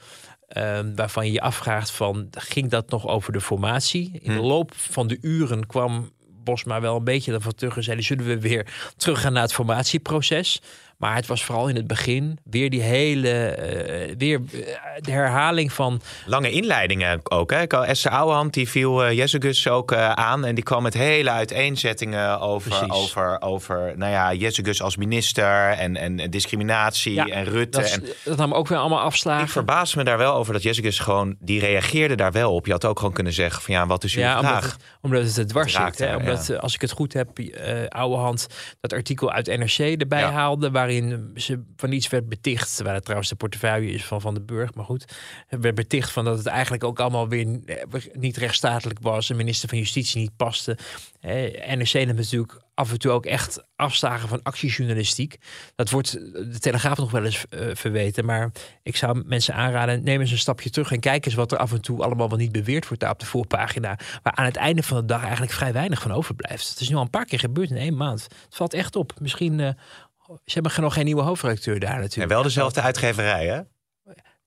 [0.50, 4.12] Eh, waarvan je je afvraagt van, ging dat nog over de formatie?
[4.22, 4.46] In de Hm.
[4.46, 6.12] loop van de uren kwam
[6.44, 10.62] Bosma wel een beetje ervan terug en zei, zullen we weer teruggaan naar het formatieproces?
[11.00, 14.60] Maar het was vooral in het begin weer die hele, eh, weer eh,
[15.00, 17.52] de herhaling van Lange inleidingen ook.
[17.52, 17.64] Hè?
[17.68, 20.46] Esther Ouwehand, die viel Jezegus ook aan.
[20.46, 22.90] En die kwam met hele uiteenzettingen over, Precies.
[22.92, 27.80] over, over nou ja, Jezegus als minister en, en discriminatie Ja, en Rutte.
[27.82, 29.44] dat, en dat nam ook weer allemaal afslagen.
[29.46, 32.66] ik verbaas me daar wel over dat Jezegus gewoon, die reageerde daar wel op.
[32.66, 34.72] Je had ook gewoon kunnen zeggen van ja, wat is uw Ja, omdat vraag?
[34.72, 36.00] het, omdat het het dwars zit.
[36.00, 36.16] Hè?
[36.16, 36.56] Omdat, ja.
[36.56, 37.30] als ik het goed heb,
[37.90, 38.48] oude hand
[38.82, 40.89] dat artikel uit NRC erbij haalde, waarin
[41.36, 42.82] ze van iets werd beticht.
[42.82, 44.74] Waar het trouwens de portefeuille is van Van den Burg.
[44.74, 45.14] Maar goed,
[45.50, 47.84] werd beticht van dat het eigenlijk ook allemaal weer eh,
[48.14, 49.28] niet rechtsstatelijk was.
[49.28, 50.78] De minister van Justitie niet paste.
[51.20, 55.38] Eh, NRC heeft natuurlijk af en toe ook echt afslagen van actiejournalistiek.
[55.76, 56.12] Dat wordt
[56.52, 58.26] de Telegraaf nog wel eens uh, verweten.
[58.26, 58.52] Maar
[58.84, 60.92] ik zou mensen aanraden, neem eens een stapje terug...
[60.92, 63.20] en kijk eens wat er af en toe allemaal wel niet beweerd wordt daar op
[63.20, 64.00] de voorpagina.
[64.24, 66.70] Waar aan het einde van de dag eigenlijk vrij weinig van overblijft.
[66.70, 68.24] Het is nu al een paar keer gebeurd in één maand.
[68.24, 69.14] Het valt echt op.
[69.20, 69.60] Misschien...
[69.60, 69.70] Uh,
[70.46, 72.22] ze hebben nog geen nieuwe hoofdredacteur daar natuurlijk.
[72.22, 73.62] En wel dezelfde uitgeverij, hè?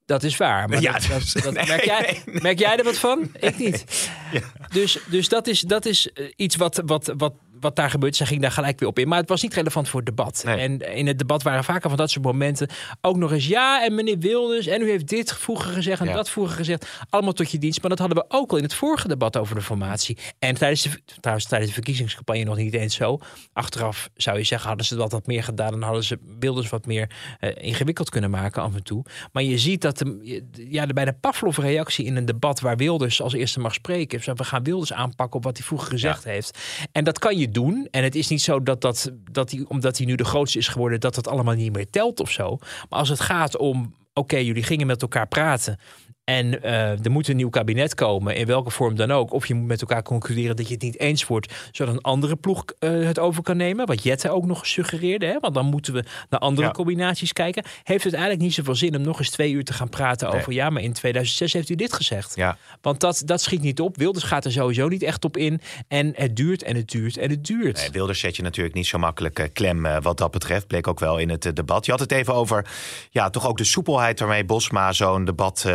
[0.05, 0.68] Dat is waar.
[0.68, 3.30] Maar ja, dat, dat, merk, jij, merk jij er wat van?
[3.41, 4.11] Ik niet.
[4.33, 4.41] Ja.
[4.70, 8.16] Dus, dus dat is, dat is eh, iets wat, wat, wat wat daar gebeurt.
[8.16, 9.08] Ze ging daar gelijk weer op in.
[9.08, 10.44] Maar het was niet relevant voor het debat.
[10.46, 12.68] En in het debat waren vaker van dat soort momenten
[13.00, 16.30] ook nog eens ja en meneer Wilders en u heeft dit vroeger gezegd en dat
[16.30, 16.88] vroeger gezegd.
[17.10, 17.80] Allemaal tot je dienst.
[17.80, 20.18] Maar dat hadden we ook al in het vorige debat over de formatie.
[20.38, 23.18] En tijdens de, trouwens tijdens de verkiezingscampagne nog niet eens zo.
[23.52, 26.86] Achteraf zou je zeggen hadden ze dat wat meer gedaan en hadden ze Wilders wat
[26.86, 27.10] meer
[27.40, 29.04] uh, ingewikkeld kunnen maken af en toe.
[29.32, 33.32] Maar je ziet dat de, ja, de bijna Pavlov-reactie in een debat waar Wilders als
[33.32, 34.34] eerste mag spreken.
[34.36, 36.58] we gaan Wilders aanpakken op wat hij vroeger gezegd heeft.
[36.92, 37.88] En dat kan je doen.
[37.90, 40.68] En het is niet zo dat, dat, dat hij, omdat hij nu de grootste is
[40.68, 42.59] geworden, dat dat allemaal niet meer telt of zo.
[42.88, 45.78] Maar als het gaat om, oké, jullie gingen met elkaar praten.
[46.25, 49.33] En uh, er moet een nieuw kabinet komen, in welke vorm dan ook.
[49.33, 52.37] Of je moet met elkaar concluderen dat je het niet eens wordt, zodat een andere
[52.37, 53.87] ploeg uh, het over kan nemen.
[53.87, 55.39] Wat Jette ook nog suggereerde, hè?
[55.41, 57.64] want dan moeten we naar andere combinaties kijken.
[57.83, 60.53] Heeft het eigenlijk niet zoveel zin om nog eens twee uur te gaan praten over...
[60.53, 62.37] ja, maar in 2006 heeft u dit gezegd.
[62.37, 62.57] Ja.
[62.81, 63.97] Want dat, dat schiet niet op.
[63.97, 65.61] Wilders gaat er sowieso niet echt op in.
[65.89, 67.77] En het duurt en het duurt en het duurt.
[67.77, 70.66] Nee, Wilders zet je natuurlijk niet zo makkelijk uh, klem wat dat betreft.
[70.66, 71.85] Bleek ook wel in het debat.
[71.85, 72.66] Je had het even over
[73.11, 75.66] ja, toch ook de soepelheid waarmee Bosma zo'n debat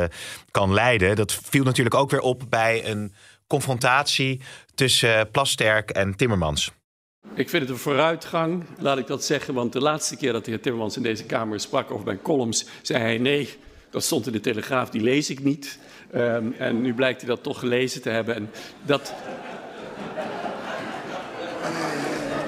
[0.51, 1.15] kan leiden.
[1.15, 3.13] Dat viel natuurlijk ook weer op bij een
[3.47, 4.41] confrontatie
[4.75, 6.71] tussen Plasterk en Timmermans.
[7.35, 9.53] Ik vind het een vooruitgang, laat ik dat zeggen.
[9.53, 12.65] Want de laatste keer dat de heer Timmermans in deze Kamer sprak over mijn columns,
[12.81, 13.49] zei hij nee,
[13.89, 15.79] dat stond in de Telegraaf, die lees ik niet.
[16.15, 18.35] Um, en nu blijkt hij dat toch gelezen te hebben.
[18.35, 18.49] En
[18.81, 19.13] dat,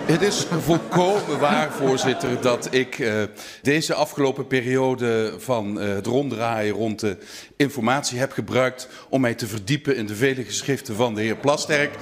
[0.09, 3.23] Het is volkomen waar, voorzitter, dat ik uh,
[3.61, 7.17] deze afgelopen periode van uh, het ronddraaien rond de
[7.57, 11.95] informatie heb gebruikt om mij te verdiepen in de vele geschriften van de heer Plasterk.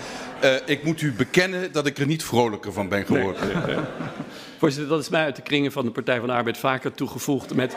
[0.44, 3.48] Uh, ik moet u bekennen dat ik er niet vrolijker van ben geworden.
[3.48, 3.86] Nee, nee, nee.
[4.58, 7.54] Voorzitter, dat is mij uit de kringen van de Partij van de Arbeid vaker toegevoegd.
[7.54, 7.76] Met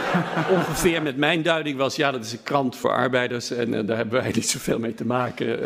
[0.56, 4.22] ongeveer met mijn duiding was, ja, dat is een krant voor arbeiders en daar hebben
[4.22, 5.58] wij niet zoveel mee te maken.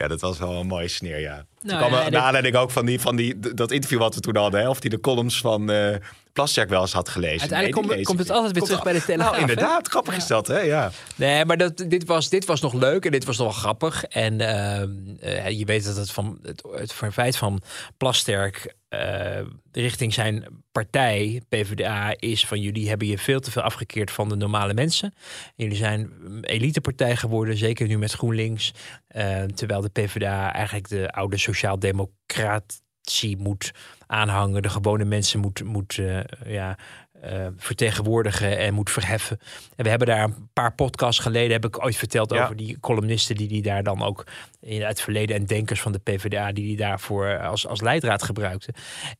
[0.00, 1.46] Ja, dat was wel een mooie sneer, ja.
[1.60, 4.36] Nou, kwam ja, naar aanleiding ook van, die, van die, dat interview wat we toen
[4.36, 4.60] hadden.
[4.60, 4.68] Hè?
[4.68, 5.94] Of die de columns van uh,
[6.40, 7.40] Plasterk wel eens had gelezen.
[7.40, 9.30] Uiteindelijk nee, komt, komt het altijd weer terug bij de Telegraaf.
[9.30, 9.84] Nou, inderdaad.
[9.84, 9.90] Hè?
[9.90, 10.58] Grappig is dat, hè?
[10.58, 10.90] Ja.
[11.14, 14.04] Nee, maar dat, dit, was, dit was nog leuk en dit was nog wel grappig.
[14.04, 14.82] En uh,
[15.22, 17.62] uh, je weet dat het van het, het feit van
[17.96, 19.40] Plasterk uh,
[19.72, 24.36] richting zijn partij, PvdA, is van jullie hebben je veel te veel afgekeerd van de
[24.36, 25.14] normale mensen.
[25.56, 26.10] Jullie zijn
[26.40, 28.72] elitepartij geworden, zeker nu met GroenLinks.
[29.16, 33.72] Uh, terwijl de PvdA eigenlijk de oude sociaal-democratie moet
[34.10, 34.62] aanhangen.
[34.62, 36.78] De gewone mensen moet, moet uh, ja,
[37.24, 39.38] uh, vertegenwoordigen en moet verheffen.
[39.76, 42.42] En we hebben daar een paar podcasts geleden, heb ik ooit verteld ja.
[42.42, 44.26] over die columnisten die die daar dan ook
[44.60, 48.74] in het verleden en denkers van de PvdA die die daarvoor als, als leidraad gebruikten.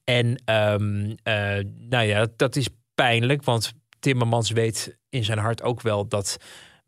[0.05, 1.15] En um, uh,
[1.89, 6.37] nou ja, dat is pijnlijk, want Timmermans weet in zijn hart ook wel dat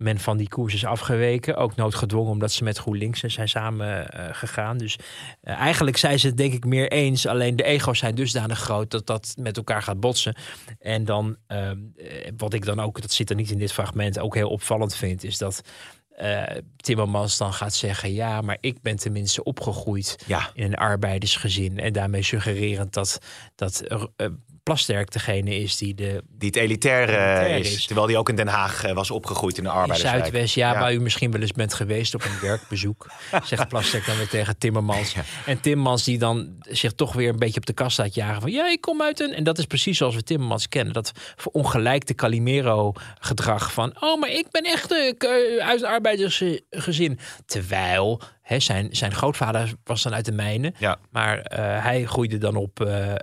[0.03, 1.57] men van die koers is afgeweken.
[1.57, 4.79] Ook noodgedwongen omdat ze met GroenLinks zijn samen uh, gegaan.
[4.79, 7.27] Dus uh, eigenlijk zijn ze het denk ik meer eens.
[7.27, 10.37] Alleen de ego's zijn dusdanig groot dat dat met elkaar gaat botsen.
[10.79, 11.71] En dan, uh,
[12.37, 15.25] wat ik dan ook, dat zit er niet in dit fragment, ook heel opvallend vind,
[15.25, 15.63] is dat
[16.21, 16.43] uh,
[16.77, 20.51] Timmermans dan gaat zeggen: Ja, maar ik ben tenminste opgegroeid ja.
[20.55, 21.79] in een arbeidersgezin.
[21.79, 23.19] En daarmee suggererend dat,
[23.55, 23.83] dat
[24.17, 24.27] uh,
[24.73, 26.23] Plasterk degene is die de.
[26.39, 29.59] Die het elitaire elitair is, is, Terwijl die ook in Den Haag uh, was opgegroeid
[29.59, 30.15] in de arbeiderswijk.
[30.15, 33.11] In Zuidwest, ja, ja, waar u misschien wel eens bent geweest op een werkbezoek.
[33.45, 35.13] zegt Plasterk dan weer tegen Timmermans.
[35.13, 35.23] Ja.
[35.47, 38.41] En Timmermans die dan zich toch weer een beetje op de kast laat jagen.
[38.41, 39.35] Van ja, ik kom uit een.
[39.35, 40.93] En dat is precies zoals we Timmermans kennen.
[40.93, 41.13] Dat
[41.51, 43.93] ongelijkte Calimero-gedrag van.
[44.01, 45.13] Oh, maar ik ben echt uh,
[45.59, 47.19] uit een arbeidersgezin.
[47.47, 48.21] Terwijl
[48.53, 50.75] He, zijn, zijn grootvader was dan uit de mijnen.
[50.79, 50.99] Ja.
[51.11, 52.81] Maar uh, hij groeide dan op.
[52.81, 53.15] Uh, uh,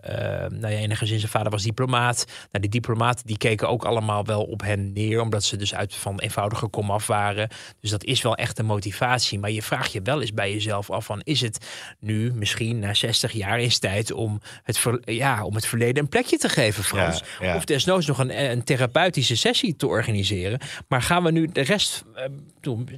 [0.50, 2.26] nou ja, enige zin, zijn vader was diplomaat.
[2.28, 5.22] Nou, die diplomaten die keken ook allemaal wel op hen neer.
[5.22, 7.50] Omdat ze dus uit van eenvoudige komaf waren.
[7.80, 9.40] Dus dat is wel echt een motivatie.
[9.40, 11.68] Maar je vraagt je wel eens bij jezelf af: van, is het
[12.00, 16.10] nu misschien na 60 jaar eens tijd om het, ver, ja, om het verleden een
[16.10, 17.24] plekje te geven, Frans?
[17.40, 17.56] Ja, ja.
[17.56, 20.60] Of desnoods nog een, een therapeutische sessie te organiseren.
[20.88, 22.04] Maar gaan we nu de rest.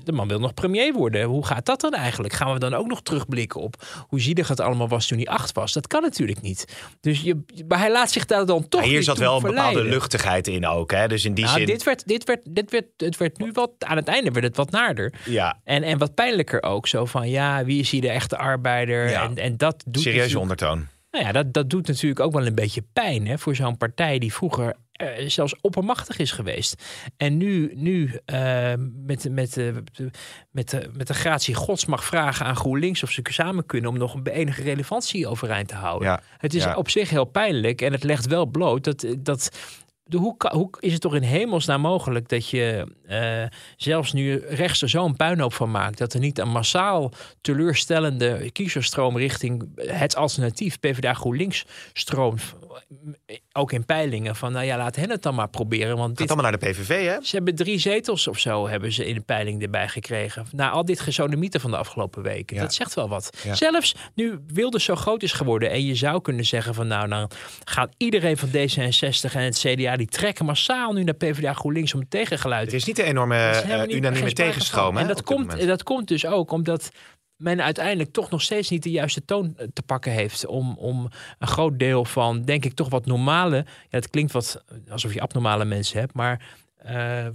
[0.04, 1.24] De man wil nog premier worden.
[1.24, 2.34] Hoe gaat dat dan eigenlijk?
[2.34, 5.52] Gaan we dan ook nog terugblikken op hoe zielig het allemaal was toen hij acht
[5.52, 5.74] was?
[5.74, 6.78] Dat kan natuurlijk niet.
[7.02, 8.82] Dus je, maar hij laat zich daar dan toch.
[8.82, 10.92] Maar hier zat wel een bepaalde luchtigheid in ook.
[10.92, 11.08] Hè?
[11.08, 11.66] Dus in die Nou, zin.
[11.68, 14.58] dit werd, dit werd, dit werd, het werd nu wat, aan het einde werd het
[14.58, 15.14] wat naarder.
[15.26, 19.10] Ja, En, en wat pijnlijker ook, zo van ja, wie is hier de echte arbeider?
[19.10, 19.24] Ja.
[19.24, 20.88] En, en dat doet serieuze ondertoon.
[21.12, 24.20] Nou ja, dat, dat doet natuurlijk ook wel een beetje pijn hè, voor zo'n partij
[24.20, 26.84] die vroeger eh, zelfs oppermachtig is geweest.
[27.18, 28.74] En nu, nu eh,
[29.06, 29.66] met, met, eh,
[30.52, 33.98] met, de met de gratie gods mag vragen aan GroenLinks of ze samen kunnen om
[33.98, 36.08] nog een enige relevantie overeind te houden.
[36.08, 36.76] Ja, Het is ja.
[36.76, 39.06] op zich heel pijnlijk en het legt wel bloot dat.
[39.20, 39.52] dat
[40.14, 43.44] hoe, hoe is het toch in hemelsnaam mogelijk dat je eh,
[43.78, 45.98] zelfs nu rechts er zo'n puinhoop van maakt...
[45.98, 52.56] dat er niet een massaal teleurstellende kiezerstroom richting het alternatief PvdA GroenLinks stroomt,
[53.54, 55.98] ook in peilingen, van nou ja, laat hen het dan maar proberen.
[55.98, 57.18] Want Gaat dit, allemaal naar de PVV, hè?
[57.22, 60.46] ze hebben drie zetels of zo hebben ze in de peiling erbij gekregen.
[60.52, 62.56] Na al dit gesodemieten van de afgelopen weken.
[62.56, 62.62] Ja.
[62.62, 63.38] Dat zegt wel wat.
[63.44, 63.56] Ja.
[63.56, 67.30] Zelfs nu Wilders zo groot is geworden en je zou kunnen zeggen van nou, dan
[67.64, 72.08] gaat iedereen van D66 en het CDA die trekken massaal nu naar PvdA GroenLinks om
[72.10, 72.68] tegengeluid.
[72.68, 74.98] Er is niet de enorme eh, niet- unanieme tegenstroom.
[74.98, 76.90] En dat komt, dat komt dus ook omdat
[77.36, 80.46] men uiteindelijk toch nog steeds niet de juiste toon eh, te pakken heeft.
[80.46, 83.56] Om, om een groot deel van, denk ik, toch wat normale.
[83.56, 86.46] Ja, het klinkt wat alsof je abnormale mensen hebt, maar.
[86.78, 87.34] eh, eh,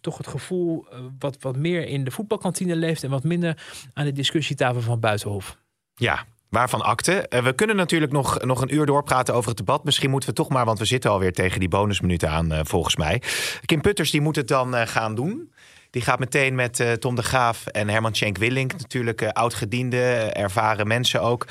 [0.00, 3.62] toch het gevoel eh, wat, wat meer in de voetbalkantine leeft en wat minder
[3.94, 5.56] aan de discussietafel van Buitenhof.
[5.94, 7.28] Ja, waarvan akte.
[7.28, 9.84] Eh, we kunnen natuurlijk nog, nog een uur doorpraten over het debat.
[9.84, 12.96] Misschien moeten we toch maar, want we zitten alweer tegen die bonusminuten aan, eh, volgens
[12.96, 13.22] mij.
[13.64, 15.52] Kim Putters die moet het dan eh, gaan doen.
[15.90, 20.86] Die gaat meteen met Tom de Graaf en Herman Schenk Willink, natuurlijk eh, oud-gediende, ervaren
[20.86, 21.46] mensen ook.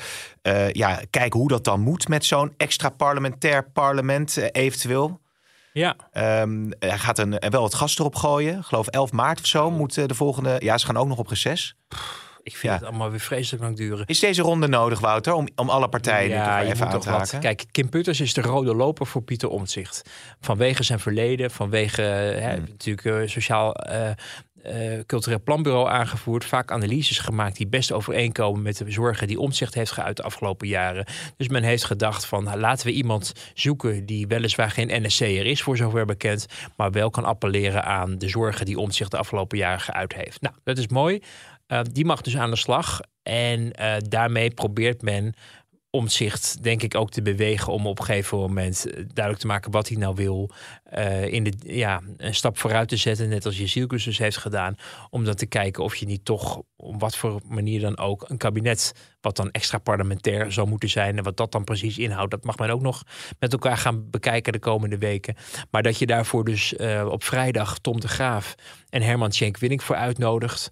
[0.72, 5.20] Ja, kijken hoe dat dan moet met zo'n extra parlementair parlement eventueel.
[5.72, 8.58] Ja, Ehm, hij gaat een, wel het gas erop gooien.
[8.58, 10.56] Ik geloof 11 maart of zo moet de volgende.
[10.58, 11.76] Ja, ze gaan ook nog op reces.
[12.46, 12.78] Ik vind Ja.
[12.78, 14.06] het allemaal weer vreselijk lang duren.
[14.06, 17.18] Is deze ronde nodig, Wouter, om, om alle partijen ja, even aan te wat.
[17.18, 17.40] raken?
[17.40, 20.02] Kijk, Kim Putters is de rode loper voor Pieter Omtzigt.
[20.40, 22.64] Vanwege zijn verleden, vanwege hè, Hmm.
[22.68, 24.10] natuurlijk eh, sociaal eh,
[24.66, 26.44] eh, cultureel planbureau aangevoerd.
[26.44, 30.68] Vaak analyses gemaakt die best overeenkomen met de zorgen die Omtzigt heeft geuit de afgelopen
[30.68, 31.06] jaren.
[31.36, 35.62] Dus men heeft gedacht van nou, laten we iemand zoeken die weliswaar geen NSC'er is,
[35.62, 36.46] voor zover bekend,
[36.76, 40.40] maar wel kan appelleren aan de zorgen die Omtzigt de afgelopen jaren geuit heeft.
[40.40, 41.20] Nou, dat is mooi.
[41.66, 43.00] Eh, die mag dus aan de slag.
[43.22, 45.34] En eh, daarmee probeert men
[45.96, 49.70] omzicht, denk ik, ook te bewegen om op een gegeven moment eh, duidelijk te maken
[49.70, 50.50] wat hij nou wil.
[50.84, 54.76] eh, in de, ja, een stap vooruit te zetten, net als je zielcursus heeft gedaan.
[55.10, 58.36] Om dan te kijken of je niet toch, op wat voor manier dan ook, een
[58.36, 61.16] kabinet wat dan extra parlementair zou moeten zijn.
[61.16, 63.02] En wat dat dan precies inhoudt, dat mag men ook nog
[63.38, 65.36] met elkaar gaan bekijken de komende weken.
[65.70, 68.54] Maar dat je daarvoor dus eh, op vrijdag Tom de Graaf
[68.88, 70.70] en Herman Schenk Winning voor uitnodigt.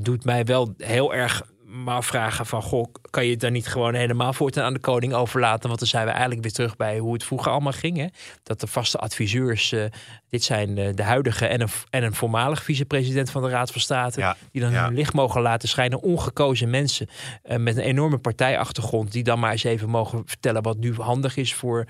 [0.00, 2.62] doet mij wel heel erg maar vragen van...
[2.62, 5.68] goh, kan je het dan niet gewoon helemaal voortaan aan de koning overlaten?
[5.68, 7.96] Want dan zijn we eigenlijk weer terug bij hoe het vroeger allemaal ging.
[7.96, 8.06] Hè?
[8.42, 9.84] Dat de vaste adviseurs, eh,
[10.28, 13.80] dit zijn eh, de huidige en een, en een voormalig vicepresident van de Raad van
[13.80, 14.20] State...
[14.20, 14.84] Ja, die dan ja.
[14.84, 16.02] hun licht mogen laten schijnen.
[16.02, 17.08] Ongekozen mensen
[17.42, 19.12] eh, met een enorme partijachtergrond...
[19.12, 21.86] die dan maar eens even mogen vertellen wat nu handig is voor...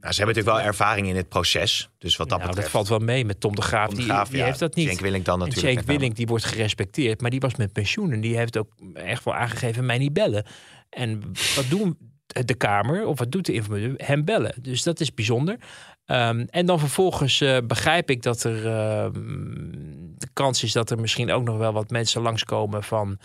[0.00, 1.90] Nou, ze hebben natuurlijk wel ervaring in het proces.
[1.98, 2.72] Dus wat dat nou, betreft.
[2.72, 3.86] dat valt wel mee met Tom de Graaf.
[3.86, 4.44] Tom de die Graaf, die ja.
[4.44, 4.88] heeft dat niet.
[4.88, 5.74] Cenk Willink dan natuurlijk.
[5.74, 5.86] Name.
[5.86, 9.34] Willink die wordt gerespecteerd, maar die was met pensioen en die heeft ook echt wel
[9.34, 10.46] aangegeven mij niet bellen.
[10.90, 11.22] En
[11.56, 13.94] wat doen de Kamer of wat doet de informateur?
[13.96, 14.54] Hem bellen.
[14.62, 15.58] Dus dat is bijzonder.
[16.04, 19.12] Ehm, en dan vervolgens eh, begrijp ik dat er ehm,
[20.18, 23.18] de kans is dat er misschien ook nog wel wat mensen langskomen van,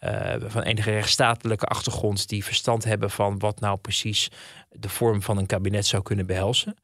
[0.00, 4.30] eh, van enige rechtsstatelijke achtergrond die verstand hebben van wat nou precies
[4.70, 6.76] de vorm van een kabinet zou kunnen behelzen.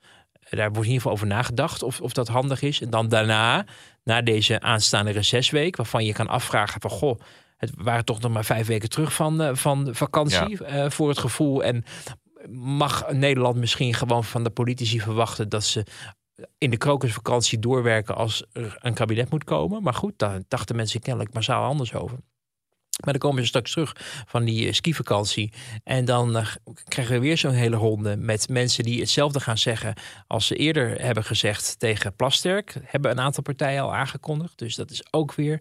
[0.51, 2.81] Daar wordt in ieder geval over nagedacht of, of dat handig is.
[2.81, 3.65] En dan daarna,
[4.05, 7.21] na deze aanstaande recessweek, waarvan je kan afvragen van goh,
[7.57, 11.19] het waren toch nog maar vijf weken terug van, eh, van vakantie eh, voor het
[11.19, 11.65] gevoel.
[11.65, 11.85] En
[12.51, 15.87] mag Nederland misschien gewoon van de politici verwachten dat ze
[16.59, 19.83] in de krokusvakantie doorwerken als er een kabinet moet komen.
[19.83, 22.19] Maar goed, daar dachten mensen kennelijk massaal anders over.
[23.05, 23.97] Maar dan komen ze straks terug
[24.27, 25.53] van die eh, skivakantie.
[25.85, 26.47] En dan eh,
[26.89, 29.95] krijgen we weer zo'n hele ronde met mensen die hetzelfde gaan zeggen
[30.27, 32.75] als ze eerder hebben gezegd tegen Plasterk.
[32.85, 34.59] Hebben een aantal partijen al aangekondigd.
[34.59, 35.61] Dus dat is ook weer.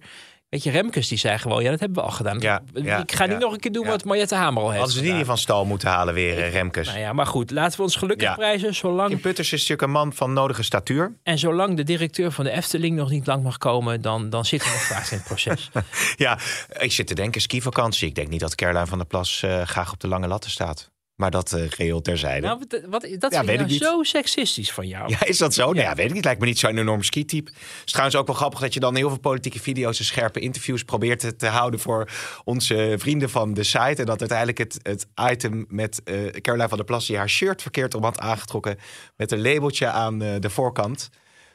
[0.51, 2.39] Weet je, Remkes die zei gewoon, ja, dat hebben we al gedaan.
[2.39, 4.77] Ja, ja, ik ga niet ja, nog een keer doen wat Mariette Hamer al heeft
[4.77, 6.87] Hadden ze die niet van stal moeten halen weer, eh, Remkes.
[6.87, 8.75] Nou ja, maar goed, laten we ons gelukkig prijzen.
[8.75, 11.15] Zolang, Kim Putters is natuurlijk een man van nodige statuur.
[11.23, 14.69] en zolang de directeur van de Efteling nog niet lang mag komen, dan, dan zitten
[14.69, 15.69] we nog vaak in het proces.
[16.15, 16.39] Ja,
[16.79, 18.07] ik zit te denken, skivakantie.
[18.07, 20.90] Ik denk niet dat Caroline van der Plas eh, graag op de lange latten staat.
[21.21, 22.47] Maar dat uh, geheel terzijde.
[22.47, 25.09] Nou, wat, wat, dat Ja, ik nou zo seksistisch van jou.
[25.09, 25.63] Ja, is dat zo?
[25.65, 26.23] Nou ja, weet ik niet.
[26.23, 27.51] Lijkt me niet zo'n enorm ski-type.
[27.51, 30.39] Het is trouwens ook wel grappig dat je dan heel veel politieke video's en scherpe
[30.39, 32.09] interviews probeert te, houden voor
[32.43, 33.95] onze vrienden van de site.
[33.95, 37.61] En dat uiteindelijk het, het item met eh Caroline van der Plas die haar shirt
[37.61, 38.77] verkeerd om had aangetrokken
[39.15, 41.09] met een labeltje aan eh, de voorkant.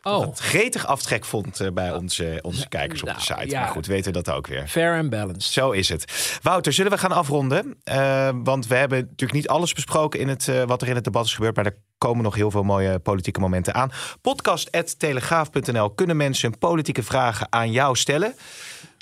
[0.06, 3.48] Oh, Dat gretig aftrek vond eh, bij onze, onze kijkers op de Nou, site.
[3.54, 3.60] ja.
[3.60, 4.68] Maar goed, weten we dat ook weer.
[4.68, 5.52] fair and balanced.
[5.52, 6.38] Zo is het.
[6.42, 7.76] Wouter, zullen we gaan afronden?
[7.84, 11.04] Eh, want we hebben natuurlijk niet alles besproken in het, eh, wat er in het
[11.04, 11.56] debat is gebeurd.
[11.56, 13.90] Maar er komen nog heel veel mooie politieke momenten aan.
[14.20, 18.34] Podcast.telegraaf.nl kunnen mensen politieke vragen aan jou stellen.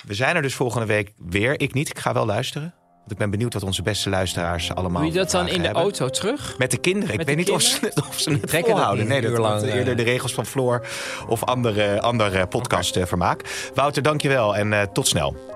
[0.05, 1.59] We zijn er dus volgende week weer.
[1.59, 2.73] Ik niet, ik ga wel luisteren.
[3.05, 5.63] Want ik ben benieuwd wat onze beste luisteraars allemaal Doe je dat dan in de
[5.63, 5.81] hebben.
[5.81, 6.57] auto terug?
[6.57, 7.09] Met de kinderen.
[7.09, 8.07] Ik weet de niet of ze, kinderen?
[8.09, 8.99] of ze het volhouden.
[8.99, 9.97] niet Nee, dat lang, eerder eh.
[9.97, 10.85] de regels van Floor
[11.27, 13.69] of andere, andere podcastvermaak.
[13.75, 15.54] Wouter, dankjewel en eh, tot snel.